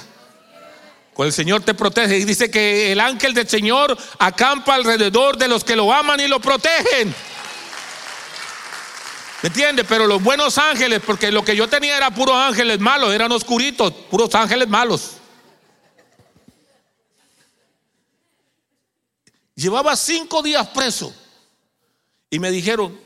[1.12, 2.18] Con el Señor te protege.
[2.18, 6.28] Y dice que el ángel del Señor acampa alrededor de los que lo aman y
[6.28, 7.14] lo protegen.
[9.43, 9.84] ¿Me entiende?
[9.84, 13.93] Pero los buenos ángeles, porque lo que yo tenía era puros ángeles malos, eran oscuritos,
[14.11, 15.12] puros ángeles malos.
[19.55, 21.14] Llevaba cinco días preso
[22.28, 22.99] y me dijeron,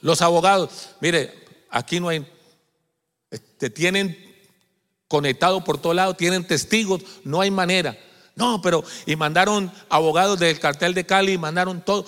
[0.00, 1.32] los abogados, mire,
[1.70, 2.26] aquí no hay,
[3.58, 4.16] te tienen
[5.06, 7.96] conectado por todos lados, tienen testigos, no hay manera.
[8.34, 12.06] No, pero, y mandaron abogados del cartel de Cali, mandaron todo.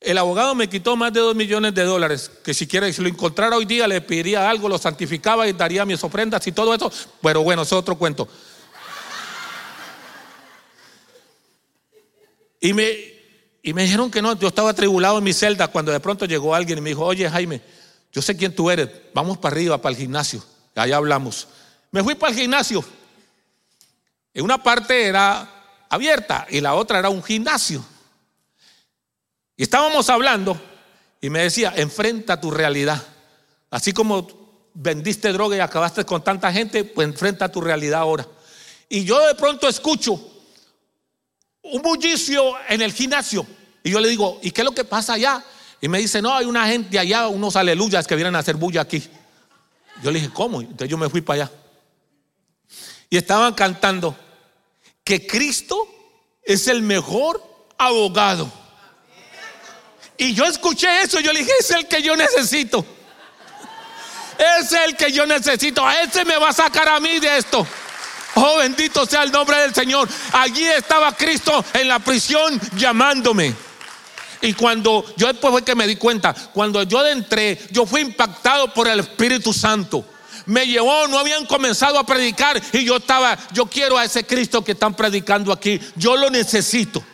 [0.00, 3.08] El abogado me quitó más de dos millones de dólares, que si quiere, si lo
[3.08, 6.90] encontrara hoy día, le pediría algo, lo santificaba y daría mis ofrendas y todo eso.
[7.20, 8.28] Pero bueno, es otro cuento.
[12.60, 12.88] Y me,
[13.62, 16.54] y me dijeron que no, yo estaba atribulado en mi celda cuando de pronto llegó
[16.54, 17.60] alguien y me dijo, oye Jaime,
[18.12, 20.44] yo sé quién tú eres, vamos para arriba, para el gimnasio.
[20.74, 21.48] Allá hablamos.
[21.90, 22.84] Me fui para el gimnasio.
[24.32, 27.84] En una parte era abierta y la otra era un gimnasio.
[29.58, 30.58] Y estábamos hablando
[31.20, 33.04] y me decía, enfrenta tu realidad.
[33.70, 38.24] Así como vendiste droga y acabaste con tanta gente, pues enfrenta tu realidad ahora.
[38.88, 40.14] Y yo de pronto escucho
[41.60, 43.44] un bullicio en el gimnasio.
[43.82, 45.44] Y yo le digo, ¿y qué es lo que pasa allá?
[45.80, 48.82] Y me dice, no, hay una gente allá, unos aleluyas que vienen a hacer bulla
[48.82, 49.02] aquí.
[50.04, 50.60] Yo le dije, ¿cómo?
[50.60, 51.52] Entonces yo me fui para allá.
[53.10, 54.16] Y estaban cantando
[55.02, 55.76] que Cristo
[56.44, 57.42] es el mejor
[57.76, 58.52] abogado.
[60.18, 62.84] Y yo escuché eso, yo le dije, es el que yo necesito.
[64.36, 65.86] Es el que yo necesito.
[65.86, 67.66] A ese me va a sacar a mí de esto.
[68.34, 70.08] Oh, bendito sea el nombre del Señor.
[70.32, 73.54] Allí estaba Cristo en la prisión llamándome.
[74.40, 78.72] Y cuando yo después fue que me di cuenta, cuando yo entré, yo fui impactado
[78.74, 80.04] por el Espíritu Santo.
[80.46, 84.64] Me llevó, no habían comenzado a predicar y yo estaba, yo quiero a ese Cristo
[84.64, 87.04] que están predicando aquí, yo lo necesito.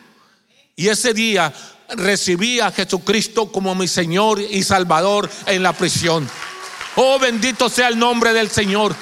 [0.76, 1.52] Y ese día
[1.96, 6.28] recibí a Jesucristo como mi Señor y Salvador en la prisión.
[6.96, 8.94] Oh, bendito sea el nombre del Señor.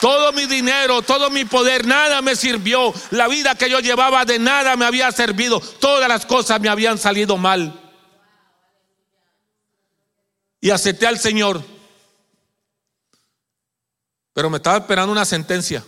[0.00, 2.92] Todo mi dinero, todo mi poder, nada me sirvió.
[3.10, 5.60] La vida que yo llevaba de nada me había servido.
[5.60, 7.80] Todas las cosas me habían salido mal.
[10.60, 11.62] Y acepté al Señor.
[14.32, 15.84] Pero me estaba esperando una sentencia.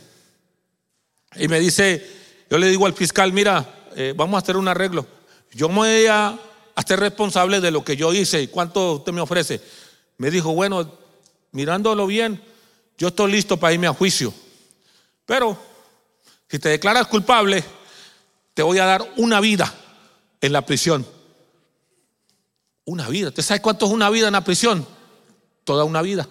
[1.37, 2.07] Y me dice,
[2.49, 3.67] yo le digo al fiscal, mira,
[3.97, 5.07] eh, vamos a hacer un arreglo.
[5.55, 6.39] Yo me voy a
[6.75, 8.51] hacer responsable de lo que yo hice.
[8.51, 9.61] ¿Cuánto usted me ofrece?
[10.19, 10.91] Me dijo, bueno,
[11.53, 12.43] mirándolo bien,
[12.99, 14.35] yo estoy listo para irme a juicio.
[15.25, 15.57] Pero
[16.49, 17.65] si te declaras culpable,
[18.53, 19.73] te voy a dar una vida
[20.41, 21.07] en la prisión.
[22.85, 23.29] Una vida.
[23.29, 24.87] ¿Usted sabe cuánto es una vida en la prisión?
[25.63, 26.29] Toda una vida.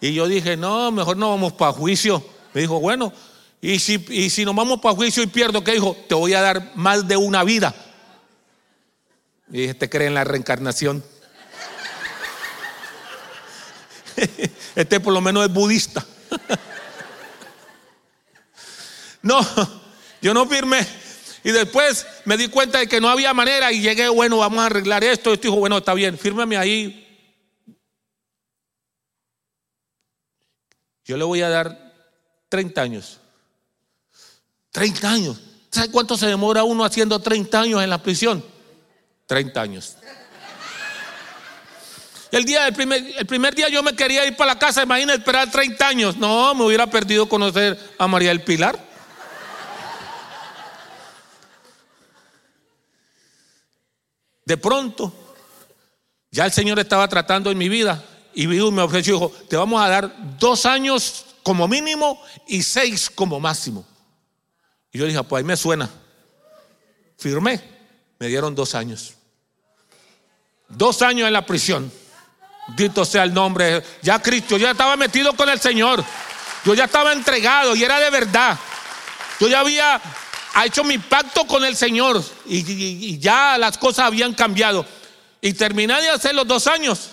[0.00, 2.24] Y yo dije, no, mejor no vamos para juicio.
[2.54, 3.12] Me dijo, bueno,
[3.60, 5.96] y si, y si nos vamos para juicio y pierdo, ¿qué dijo?
[6.08, 7.74] Te voy a dar más de una vida.
[9.50, 11.04] Y dije, ¿te cree en la reencarnación?
[14.74, 16.06] Este por lo menos es budista.
[19.20, 19.40] No,
[20.22, 20.86] yo no firmé.
[21.42, 24.66] Y después me di cuenta de que no había manera y llegué, bueno, vamos a
[24.66, 25.32] arreglar esto.
[25.32, 27.04] Esto dijo, bueno, está bien, fírmame ahí.
[31.04, 31.94] Yo le voy a dar
[32.48, 33.20] 30 años.
[34.78, 35.36] 30 años.
[35.72, 38.44] ¿Sabe cuánto se demora uno haciendo 30 años en la prisión?
[39.26, 39.96] 30 años.
[42.30, 45.50] El, día, primer, el primer día yo me quería ir para la casa, imagina esperar
[45.50, 46.16] 30 años.
[46.16, 48.78] No, me hubiera perdido conocer a María del Pilar.
[54.44, 55.12] De pronto,
[56.30, 58.00] ya el Señor estaba tratando en mi vida
[58.32, 63.40] y me ofreció, dijo, te vamos a dar dos años como mínimo y seis como
[63.40, 63.84] máximo.
[64.92, 65.88] Y yo dije, pues ahí me suena.
[67.18, 67.60] Firmé,
[68.18, 69.14] me dieron dos años.
[70.68, 71.90] Dos años en la prisión.
[72.76, 73.82] Dito sea el nombre.
[74.02, 76.04] Ya Cristo, yo ya estaba metido con el Señor.
[76.64, 78.58] Yo ya estaba entregado y era de verdad.
[79.40, 80.00] Yo ya había
[80.64, 84.84] hecho mi pacto con el Señor y, ya las cosas habían cambiado.
[85.40, 87.10] Y terminé de hacer los dos años.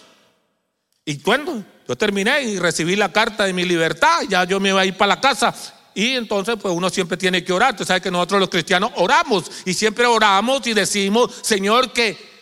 [1.05, 4.23] Y bueno, yo terminé y recibí la carta de mi libertad.
[4.27, 5.53] Ya yo me iba a ir para la casa.
[5.95, 7.75] Y entonces, pues uno siempre tiene que orar.
[7.75, 12.35] Tú sabes que nosotros los cristianos oramos y siempre oramos y decimos, Señor, que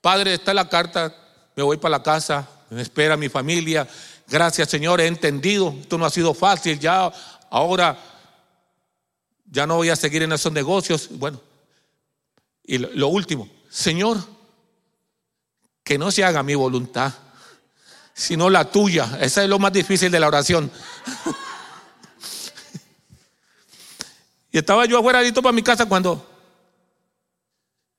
[0.00, 1.14] Padre, está la carta,
[1.54, 3.86] me voy para la casa, me espera mi familia.
[4.26, 5.74] Gracias, Señor, he entendido.
[5.78, 6.78] Esto no ha sido fácil.
[6.78, 7.12] Ya
[7.50, 7.98] ahora
[9.44, 11.08] ya no voy a seguir en esos negocios.
[11.10, 11.40] Bueno,
[12.64, 14.18] y lo, último, Señor,
[15.84, 17.12] que no se haga mi voluntad,
[18.14, 19.18] sino la tuya.
[19.20, 20.70] Esa es lo más difícil de la oración.
[24.52, 26.26] Y estaba yo afuera para mi casa cuando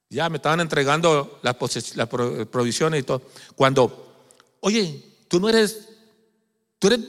[0.10, 3.22] ya me estaban entregando las, provisiones y todo.
[3.56, 4.28] Cuando,
[4.60, 5.88] oye, tú no eres,
[6.78, 7.00] tú eres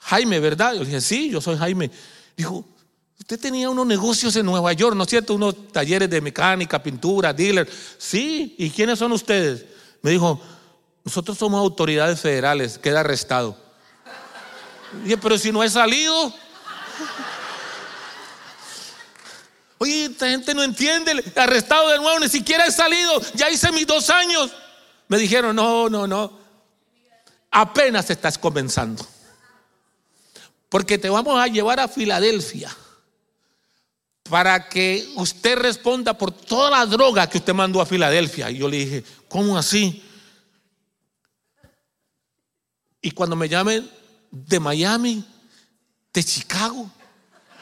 [0.00, 0.74] Jaime, ¿verdad?
[0.74, 1.88] Yo dije, sí, yo soy Jaime.
[2.36, 2.64] Dijo,
[3.16, 5.34] usted tenía unos negocios en Nueva York, ¿no es cierto?
[5.34, 7.68] Unos talleres de mecánica, pintura, dealer.
[7.96, 9.64] Sí, ¿y quiénes son ustedes?
[10.02, 10.40] Me dijo,
[11.04, 13.56] nosotros somos autoridades federales, queda arrestado.
[15.04, 16.34] dije, pero si no he salido.
[19.78, 23.86] Oye, esta gente no entiende, arrestado de nuevo, ni siquiera he salido, ya hice mis
[23.86, 24.50] dos años.
[25.08, 26.38] Me dijeron, no, no, no,
[27.50, 29.06] apenas estás comenzando.
[30.68, 32.74] Porque te vamos a llevar a Filadelfia
[34.28, 38.50] para que usted responda por toda la droga que usted mandó a Filadelfia.
[38.50, 40.02] Y yo le dije, ¿cómo así?
[43.00, 43.88] Y cuando me llamen
[44.30, 45.24] de Miami,
[46.12, 46.90] de Chicago,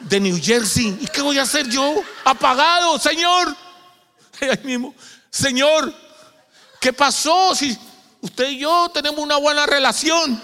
[0.00, 0.98] de New Jersey.
[1.00, 2.02] ¿Y qué voy a hacer yo?
[2.24, 3.54] Apagado, Señor.
[4.40, 4.94] Ahí mismo,
[5.30, 5.92] Señor,
[6.80, 7.54] ¿qué pasó?
[7.54, 7.76] Si
[8.20, 10.40] usted y yo tenemos una buena relación.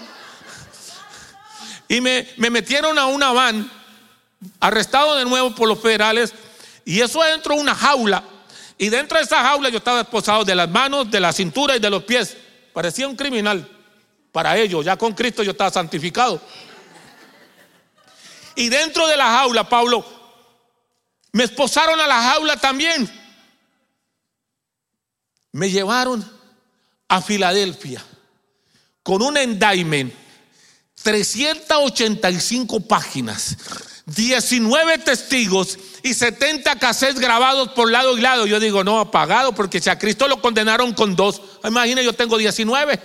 [1.87, 3.69] Y me, me metieron a una van,
[4.59, 6.33] arrestado de nuevo por los federales,
[6.85, 8.23] y eso dentro de una jaula.
[8.77, 11.79] Y dentro de esa jaula yo estaba esposado de las manos, de la cintura y
[11.79, 12.35] de los pies.
[12.73, 13.69] Parecía un criminal
[14.31, 14.83] para ellos.
[14.83, 16.41] Ya con Cristo yo estaba santificado.
[18.55, 20.05] Y dentro de la jaula, Pablo,
[21.31, 23.09] me esposaron a la jaula también.
[25.53, 26.25] Me llevaron
[27.07, 28.03] a Filadelfia
[29.03, 30.13] con un endaimen,
[31.03, 33.57] 385 páginas,
[34.05, 38.45] 19 testigos y 70 cassettes grabados por lado y lado.
[38.45, 42.37] Yo digo, no, apagado, porque si a Cristo lo condenaron con dos, imagina, yo tengo
[42.37, 42.99] 19.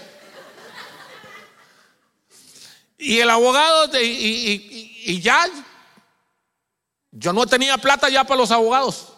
[2.98, 5.46] Y el abogado, y, ya,
[7.12, 9.12] yo no tenía plata ya para los abogados.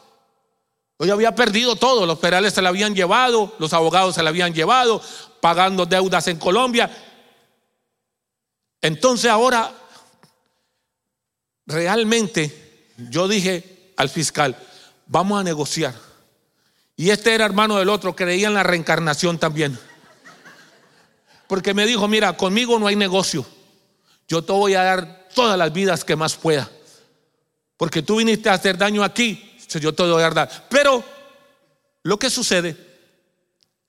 [0.99, 4.53] Yo había perdido todo, los perales se la habían llevado, los abogados se la habían
[4.53, 5.01] llevado,
[5.41, 6.91] pagando deudas en Colombia.
[8.81, 9.73] Entonces ahora,
[11.67, 14.57] realmente, yo dije al fiscal,
[15.07, 15.95] vamos a negociar.
[16.97, 19.79] Y este era hermano del otro, creía en la reencarnación también.
[21.47, 23.47] Porque me dijo, mira, conmigo no hay negocio
[24.29, 26.71] yo te voy a dar todas las vidas que más pueda.
[27.77, 30.67] Porque tú viniste a hacer daño aquí, yo te voy a dar.
[30.69, 31.05] Pero
[32.03, 32.77] lo que sucede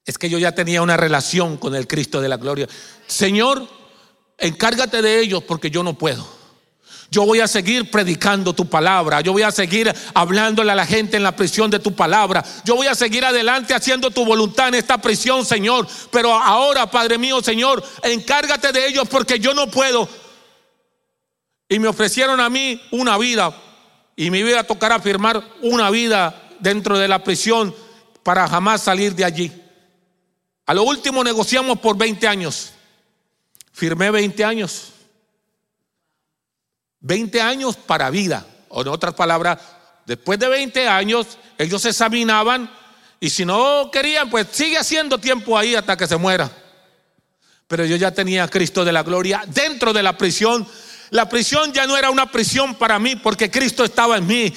[0.05, 2.67] es que yo ya tenía una relación con el Cristo de la gloria.
[3.07, 3.67] Señor,
[4.37, 6.39] encárgate de ellos porque yo no puedo.
[7.11, 9.21] Yo voy a seguir predicando tu palabra.
[9.21, 12.43] Yo voy a seguir hablándole a la gente en la prisión de tu palabra.
[12.63, 15.87] Yo voy a seguir adelante haciendo tu voluntad en esta prisión, Señor.
[16.11, 20.07] Pero ahora, Padre mío, Señor, encárgate de ellos porque yo no puedo.
[21.69, 23.55] Y me ofrecieron a mí una vida.
[24.15, 27.73] Y mi vida tocará firmar una vida dentro de la prisión
[28.23, 29.51] para jamás salir de allí.
[30.65, 32.73] A lo último negociamos por 20 años.
[33.71, 34.91] Firmé 20 años.
[37.01, 38.45] 20 años para vida.
[38.69, 39.59] O en otras palabras,
[40.05, 42.69] después de 20 años, ellos examinaban
[43.19, 46.49] y si no querían, pues sigue haciendo tiempo ahí hasta que se muera.
[47.67, 50.67] Pero yo ya tenía a Cristo de la gloria dentro de la prisión
[51.09, 54.53] la prisión ya no era una prisión para mí porque Cristo estaba en mí.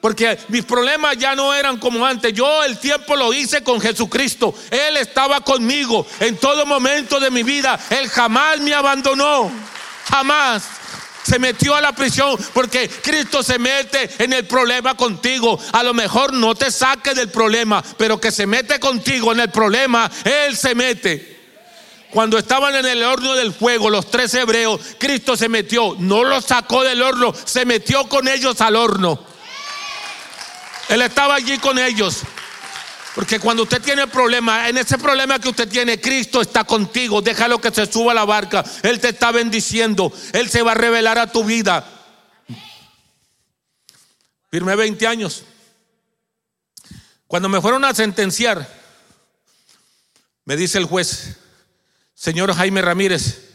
[0.00, 2.34] Porque mis problemas ya no eran como antes.
[2.34, 4.54] Yo el tiempo lo hice con Jesucristo.
[4.70, 7.80] Él estaba conmigo en todo momento de mi vida.
[7.88, 9.50] Él jamás me abandonó.
[10.10, 10.62] Jamás
[11.22, 15.58] se metió a la prisión porque Cristo se mete en el problema contigo.
[15.72, 19.50] A lo mejor no te saque del problema, pero que se mete contigo en el
[19.50, 21.33] problema, Él se mete.
[22.14, 26.44] Cuando estaban en el horno del fuego, los tres hebreos, Cristo se metió, no los
[26.44, 29.18] sacó del horno, se metió con ellos al horno.
[30.88, 32.20] Él estaba allí con ellos.
[33.16, 37.20] Porque cuando usted tiene problema, en ese problema que usted tiene, Cristo está contigo.
[37.20, 38.64] Déjalo que se suba a la barca.
[38.84, 40.12] Él te está bendiciendo.
[40.32, 41.84] Él se va a revelar a tu vida.
[44.52, 45.42] Firmé 20 años.
[47.26, 48.68] Cuando me fueron a sentenciar,
[50.44, 51.38] me dice el juez,
[52.24, 53.50] Señor Jaime Ramírez,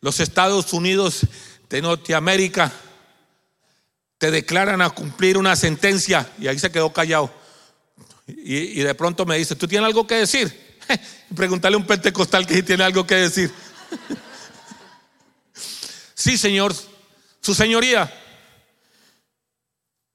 [0.00, 1.20] los Estados Unidos
[1.70, 2.72] de Norteamérica
[4.18, 6.28] te declaran a cumplir una sentencia.
[6.40, 7.32] Y ahí se quedó callado.
[8.26, 10.80] Y, de pronto me dice, ¿tú tienes algo que decir?
[11.36, 13.52] Pregúntale a un pentecostal que si tiene algo que decir.
[16.12, 16.74] sí, Señor,
[17.40, 18.12] su señoría,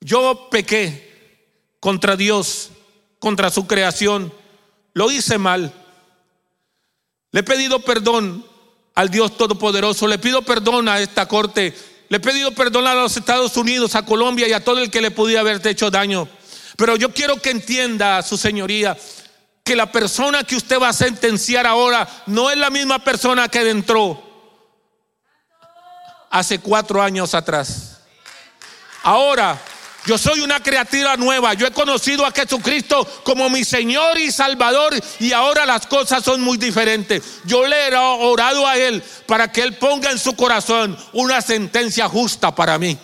[0.02, 1.40] yo pequé
[1.80, 2.72] contra Dios,
[3.20, 4.34] contra su creación,
[4.92, 5.87] lo hice mal.
[7.38, 8.44] Le he pedido perdón
[8.96, 11.72] al Dios Todopoderoso, le pido perdón a esta corte,
[12.10, 15.02] le he pedido perdón a los Estados Unidos, a Colombia y a todo el que
[15.02, 16.28] le podía haberte hecho daño.
[16.78, 18.98] Pero yo quiero que entienda, su señoría,
[19.64, 23.70] que la persona que usted va a sentenciar ahora no es la misma persona que
[23.70, 24.20] entró
[26.32, 28.00] hace cuatro años atrás.
[29.04, 29.62] Ahora
[30.06, 31.54] yo soy una criatura nueva.
[31.54, 36.42] Yo he conocido a Jesucristo como mi Señor y Salvador y ahora las cosas son
[36.42, 37.42] muy diferentes.
[37.46, 42.08] Yo le he orado a Él para que Él ponga en su corazón una sentencia
[42.08, 42.98] justa para mí.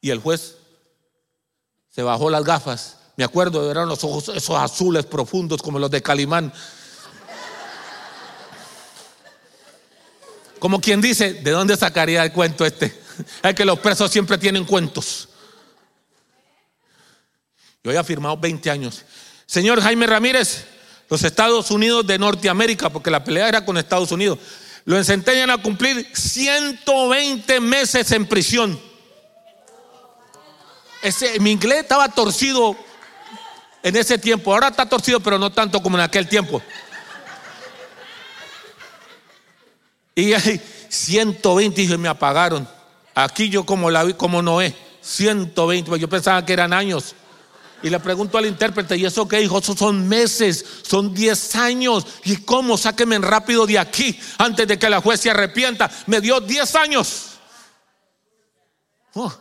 [0.00, 0.56] Y el juez
[1.90, 2.96] se bajó las gafas.
[3.16, 6.52] Me acuerdo, eran los ojos esos azules profundos como los de Calimán.
[10.58, 13.07] Como quien dice, ¿de dónde sacaría el cuento este?
[13.42, 15.28] Es que los presos siempre tienen cuentos.
[17.82, 19.04] Yo había firmado 20 años.
[19.46, 20.66] Señor Jaime Ramírez,
[21.08, 24.38] los Estados Unidos de Norteamérica, porque la pelea era con Estados Unidos,
[24.84, 28.78] lo encenteñan a cumplir 120 meses en prisión.
[31.02, 32.76] Ese, mi inglés estaba torcido
[33.82, 34.52] en ese tiempo.
[34.52, 36.60] Ahora está torcido, pero no tanto como en aquel tiempo.
[40.14, 42.68] Y hay 120 y me apagaron.
[43.18, 47.16] Aquí yo como la vi, como Noé, 120, pues yo pensaba que eran años.
[47.82, 49.58] Y le pregunto al intérprete, ¿y eso qué hijo?
[49.58, 52.06] Eso son meses, son 10 años.
[52.22, 52.78] ¿Y cómo?
[52.78, 55.90] Sáquenme rápido de aquí antes de que la juez se arrepienta.
[56.06, 57.30] Me dio 10 años.
[59.14, 59.32] Oh,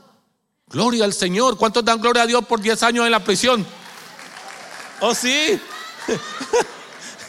[0.70, 1.56] gloria al Señor.
[1.56, 3.64] ¿Cuántos dan gloria a Dios por 10 años en la prisión?
[5.02, 5.62] Oh, sí.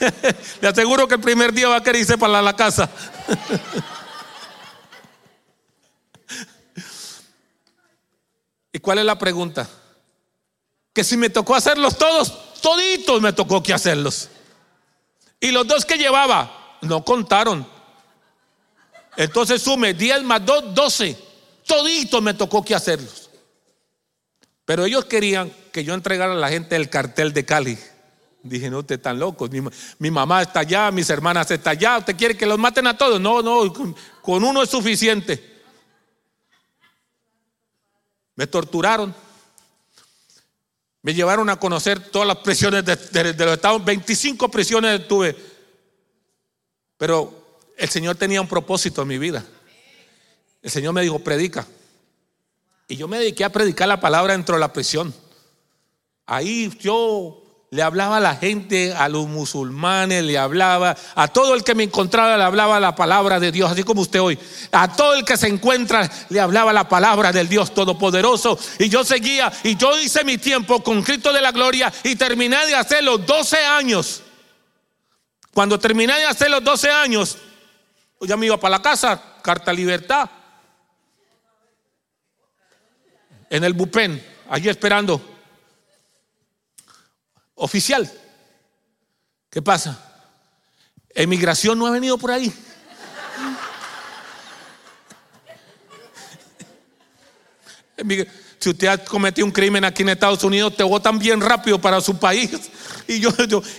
[0.63, 2.89] Le aseguro que el primer día va a querer irse para la casa.
[8.79, 9.69] ¿Y cuál es la pregunta?
[10.93, 14.29] Que si me tocó hacerlos todos, toditos me tocó que hacerlos.
[15.41, 17.67] Y los dos que llevaba, no contaron.
[19.17, 21.19] Entonces sume 10 más 2, 12.
[21.67, 23.31] Toditos me tocó que hacerlos.
[24.65, 27.77] Pero ellos querían que yo entregara a la gente el cartel de Cali.
[28.45, 29.51] Dije, no, ustedes están locos.
[29.99, 31.99] Mi, mamá está allá, mis hermanas están allá.
[31.99, 33.21] ¿Usted quiere que los maten a todos?
[33.21, 33.73] No, no,
[34.23, 35.58] con uno es suficiente.
[38.39, 39.13] Me torturaron.
[41.03, 43.85] Me llevaron a conocer todas las prisiones de, los estados.
[43.85, 45.37] 25 prisiones tuve.
[46.97, 49.45] Pero el Señor tenía un propósito en mi vida.
[50.63, 51.67] El Señor me dijo, predica.
[52.87, 55.13] Y yo me dediqué a predicar la palabra dentro de la prisión.
[56.25, 61.63] Ahí yo le hablaba a la gente, a los musulmanes, le hablaba, a todo el
[61.63, 64.39] que me encontraba le hablaba la palabra de Dios, así como usted hoy.
[64.73, 68.59] A todo el que se encuentra le hablaba la palabra del Dios Todopoderoso.
[68.79, 72.65] Y yo seguía, y yo hice mi tiempo con Cristo de la Gloria y terminé
[72.67, 74.23] de hacer los 12 años.
[75.53, 77.37] Cuando terminé de hacer los 12 años,
[78.23, 80.31] ya me iba para la casa, carta libertad.
[83.51, 85.38] En el Bupen, allí esperando
[87.59, 88.11] oficial.
[89.51, 90.05] ¿Qué pasa?
[91.15, 92.53] Emigración no ha venido por ahí.
[98.61, 102.01] Si usted ha cometido un crimen aquí en Estados Unidos, te votan bien rápido para
[102.01, 102.51] su país.
[103.07, 103.31] Y yo,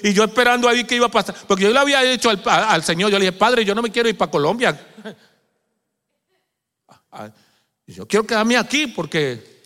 [0.04, 1.36] y yo esperando ahí que iba a pasar.
[1.48, 3.92] Porque yo le había dicho al, al, Señor, yo le dije, Padre, yo no me
[3.92, 4.88] quiero ir para Colombia.
[7.86, 9.59] Yo quiero quedarme aquí porque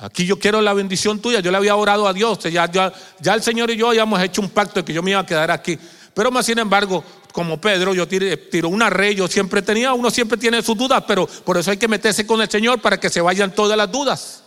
[0.00, 1.40] Aquí yo quiero la bendición tuya.
[1.40, 2.38] Yo le había orado a Dios.
[2.44, 5.26] Ya, el Señor y yo habíamos hecho un pacto de que yo me iba a
[5.26, 5.78] quedar aquí.
[6.14, 10.38] Pero más sin embargo, como Pedro, yo tiro una red, yo siempre tenía, uno siempre
[10.38, 13.20] tiene sus dudas, pero por eso hay que meterse con el Señor para que se
[13.20, 14.42] vayan todas las dudas.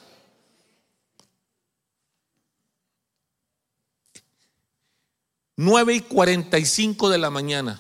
[5.56, 7.80] Nueve y cuarenta y cinco de la mañana.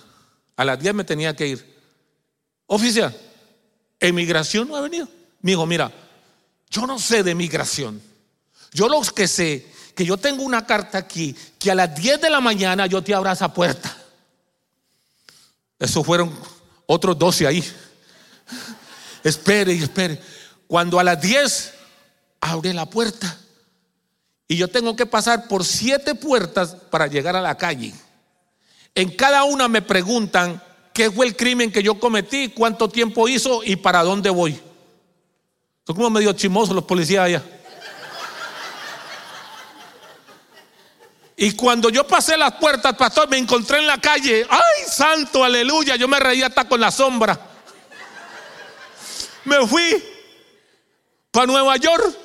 [0.55, 1.73] A las 10 me tenía que ir.
[2.67, 3.19] Oficial,
[3.99, 5.07] emigración no ha venido.
[5.41, 5.91] Me dijo, mira,
[6.73, 8.01] yo no sé de migración.
[8.73, 12.29] Yo lo que sé, que yo tengo una carta aquí, que a las 10 de
[12.31, 13.95] la mañana yo te abro esa puerta.
[15.77, 16.35] Eso fueron
[16.87, 17.63] otros 12 ahí.
[19.23, 20.19] Espere y espere.
[20.65, 21.73] Cuando a las 10
[22.41, 23.37] abre la puerta
[24.47, 27.93] y yo tengo que pasar por siete puertas para llegar a la calle.
[28.95, 33.63] En cada una me preguntan qué fue el crimen que yo cometí, cuánto tiempo hizo
[33.63, 34.59] y para dónde voy.
[35.85, 37.43] Son como medio chimosos los policías allá.
[41.35, 44.45] Y cuando yo pasé las puertas, pastor, me encontré en la calle.
[44.49, 45.95] ¡Ay, santo, aleluya!
[45.95, 47.37] Yo me reía hasta con la sombra.
[49.43, 50.01] Me fui
[51.31, 52.17] para Nueva York.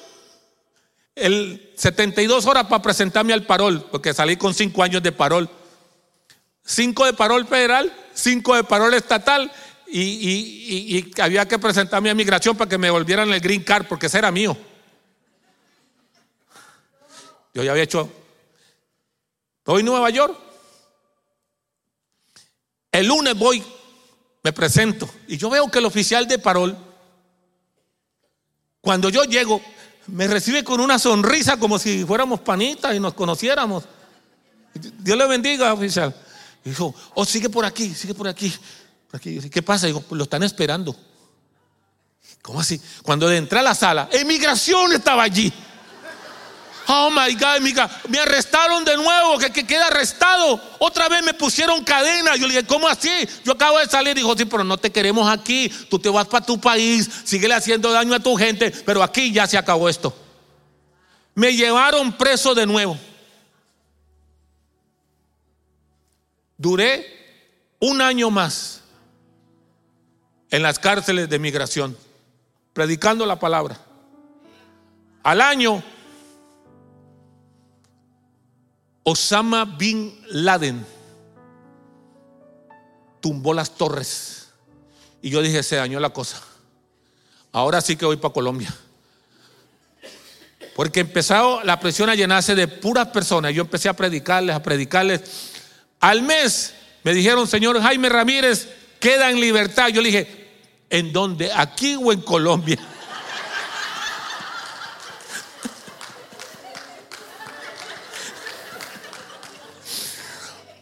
[1.17, 5.51] El 72 horas para presentarme al parol, porque salí con 5 años de parol.
[6.65, 9.51] 5 de parol federal, 5 de parol estatal
[9.91, 14.19] y, había que presentarme a migración para que me volvieran el green card porque ese
[14.19, 14.57] era mío.
[17.55, 18.11] Yo ya había hecho.
[19.65, 20.37] Voy a Nueva York.
[22.91, 23.63] El lunes voy,
[24.43, 26.77] me presento y yo veo que el oficial de parol,
[28.81, 29.61] cuando yo llego,
[30.07, 33.85] me recibe con una sonrisa como si fuéramos panitas y nos conociéramos.
[34.75, 36.15] Dios le bendiga, oficial.
[36.65, 38.53] dijo, oh, sigue por aquí, sigue por aquí.
[39.21, 39.87] ¿Qué pasa?
[39.87, 40.95] Digo, lo están esperando.
[42.43, 42.81] ¿Cómo así?
[43.03, 45.53] Cuando entré a la sala, emigración estaba allí.
[46.91, 47.61] Oh my God,
[48.09, 50.59] me arrestaron de nuevo, que, queda arrestado.
[50.79, 52.35] Otra vez me pusieron cadena.
[52.37, 53.11] Yo le dije, ¿cómo así?
[53.45, 54.15] Yo acabo de salir.
[54.15, 55.69] Dijo, sí, pero no te queremos aquí.
[55.91, 59.47] Tú te vas para tu país, sigue haciendo daño a tu gente, pero aquí ya
[59.47, 60.17] se acabó esto.
[61.35, 62.99] Me llevaron preso de nuevo.
[66.57, 67.07] Duré
[67.81, 68.83] un año más
[70.51, 71.97] en las cárceles de migración,
[72.73, 73.79] predicando la palabra.
[75.23, 75.83] Al año,
[79.03, 80.85] Osama Bin Laden
[83.21, 84.49] tumbó las torres.
[85.21, 86.41] Y yo dije, se dañó la cosa.
[87.53, 88.73] Ahora sí que voy para Colombia.
[90.77, 93.53] Porque empezó la presión a llenarse de puras personas.
[93.53, 95.23] Yo empecé a predicarles, a predicarles.
[95.99, 98.69] Al mes me dijeron, señor Jaime Ramírez,
[98.99, 99.89] queda en libertad.
[99.89, 100.49] Yo le dije,
[100.91, 101.51] ¿en dónde?
[101.55, 102.79] ¿Aquí o en Colombia?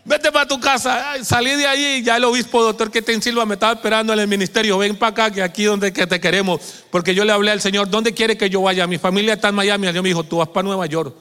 [0.04, 2.02] Vete para tu casa, salí de allí.
[2.02, 4.78] Ya el obispo, doctor que te Silva, me estaba esperando en el ministerio.
[4.78, 6.60] Ven para acá, que aquí donde que te queremos.
[6.90, 8.86] Porque yo le hablé al Señor, ¿dónde quiere que yo vaya?
[8.86, 9.90] Mi familia está en Miami.
[9.90, 11.14] Dios me dijo, tú vas para Nueva York.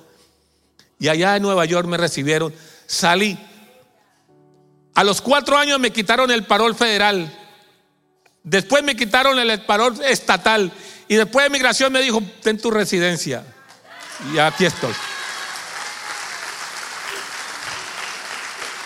[1.00, 2.54] Y allá en Nueva York me recibieron.
[2.86, 3.38] Salí.
[4.96, 7.32] A los cuatro años me quitaron el parol federal.
[8.44, 10.72] Después me quitaron el parol estatal.
[11.08, 13.46] Y después de migración me dijo, ten tu residencia.
[14.34, 14.94] Y aquí estoy.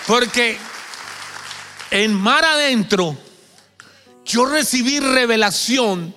[0.08, 0.58] Porque
[1.92, 3.16] en mar adentro
[4.26, 6.16] yo recibí revelación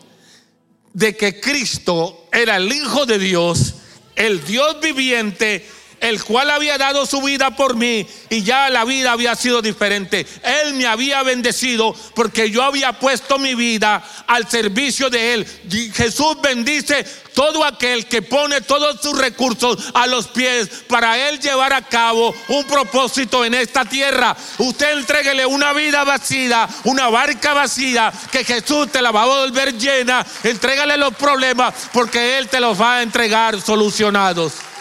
[0.95, 3.75] de que Cristo era el Hijo de Dios,
[4.17, 5.67] el Dios viviente
[6.03, 10.27] el cual había dado su vida por mí y ya la vida había sido diferente.
[10.43, 15.47] Él me había bendecido porque yo había puesto mi vida al servicio de Él.
[15.95, 21.73] Jesús bendice todo aquel que pone todos sus recursos a los pies para Él llevar
[21.73, 24.37] a cabo un propósito en esta tierra.
[24.59, 29.79] Usted entreguele una vida vacía, una barca vacía, que Jesús te la va a volver
[29.79, 30.27] llena.
[30.43, 34.72] Entrégale los problemas porque Él te los va a entregar solucionados.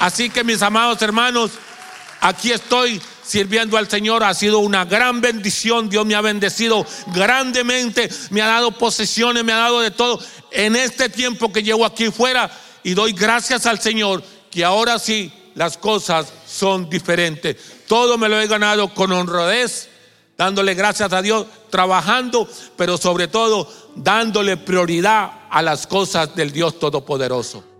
[0.00, 1.52] Así que mis amados hermanos,
[2.20, 4.22] aquí estoy sirviendo al Señor.
[4.22, 5.88] Ha sido una gran bendición.
[5.88, 8.08] Dios me ha bendecido grandemente.
[8.30, 10.20] Me ha dado posesiones, me ha dado de todo.
[10.50, 12.50] En este tiempo que llevo aquí fuera
[12.82, 17.56] y doy gracias al Señor que ahora sí las cosas son diferentes.
[17.88, 19.88] Todo me lo he ganado con honradez,
[20.36, 26.78] dándole gracias a Dios, trabajando, pero sobre todo dándole prioridad a las cosas del Dios
[26.78, 27.73] Todopoderoso.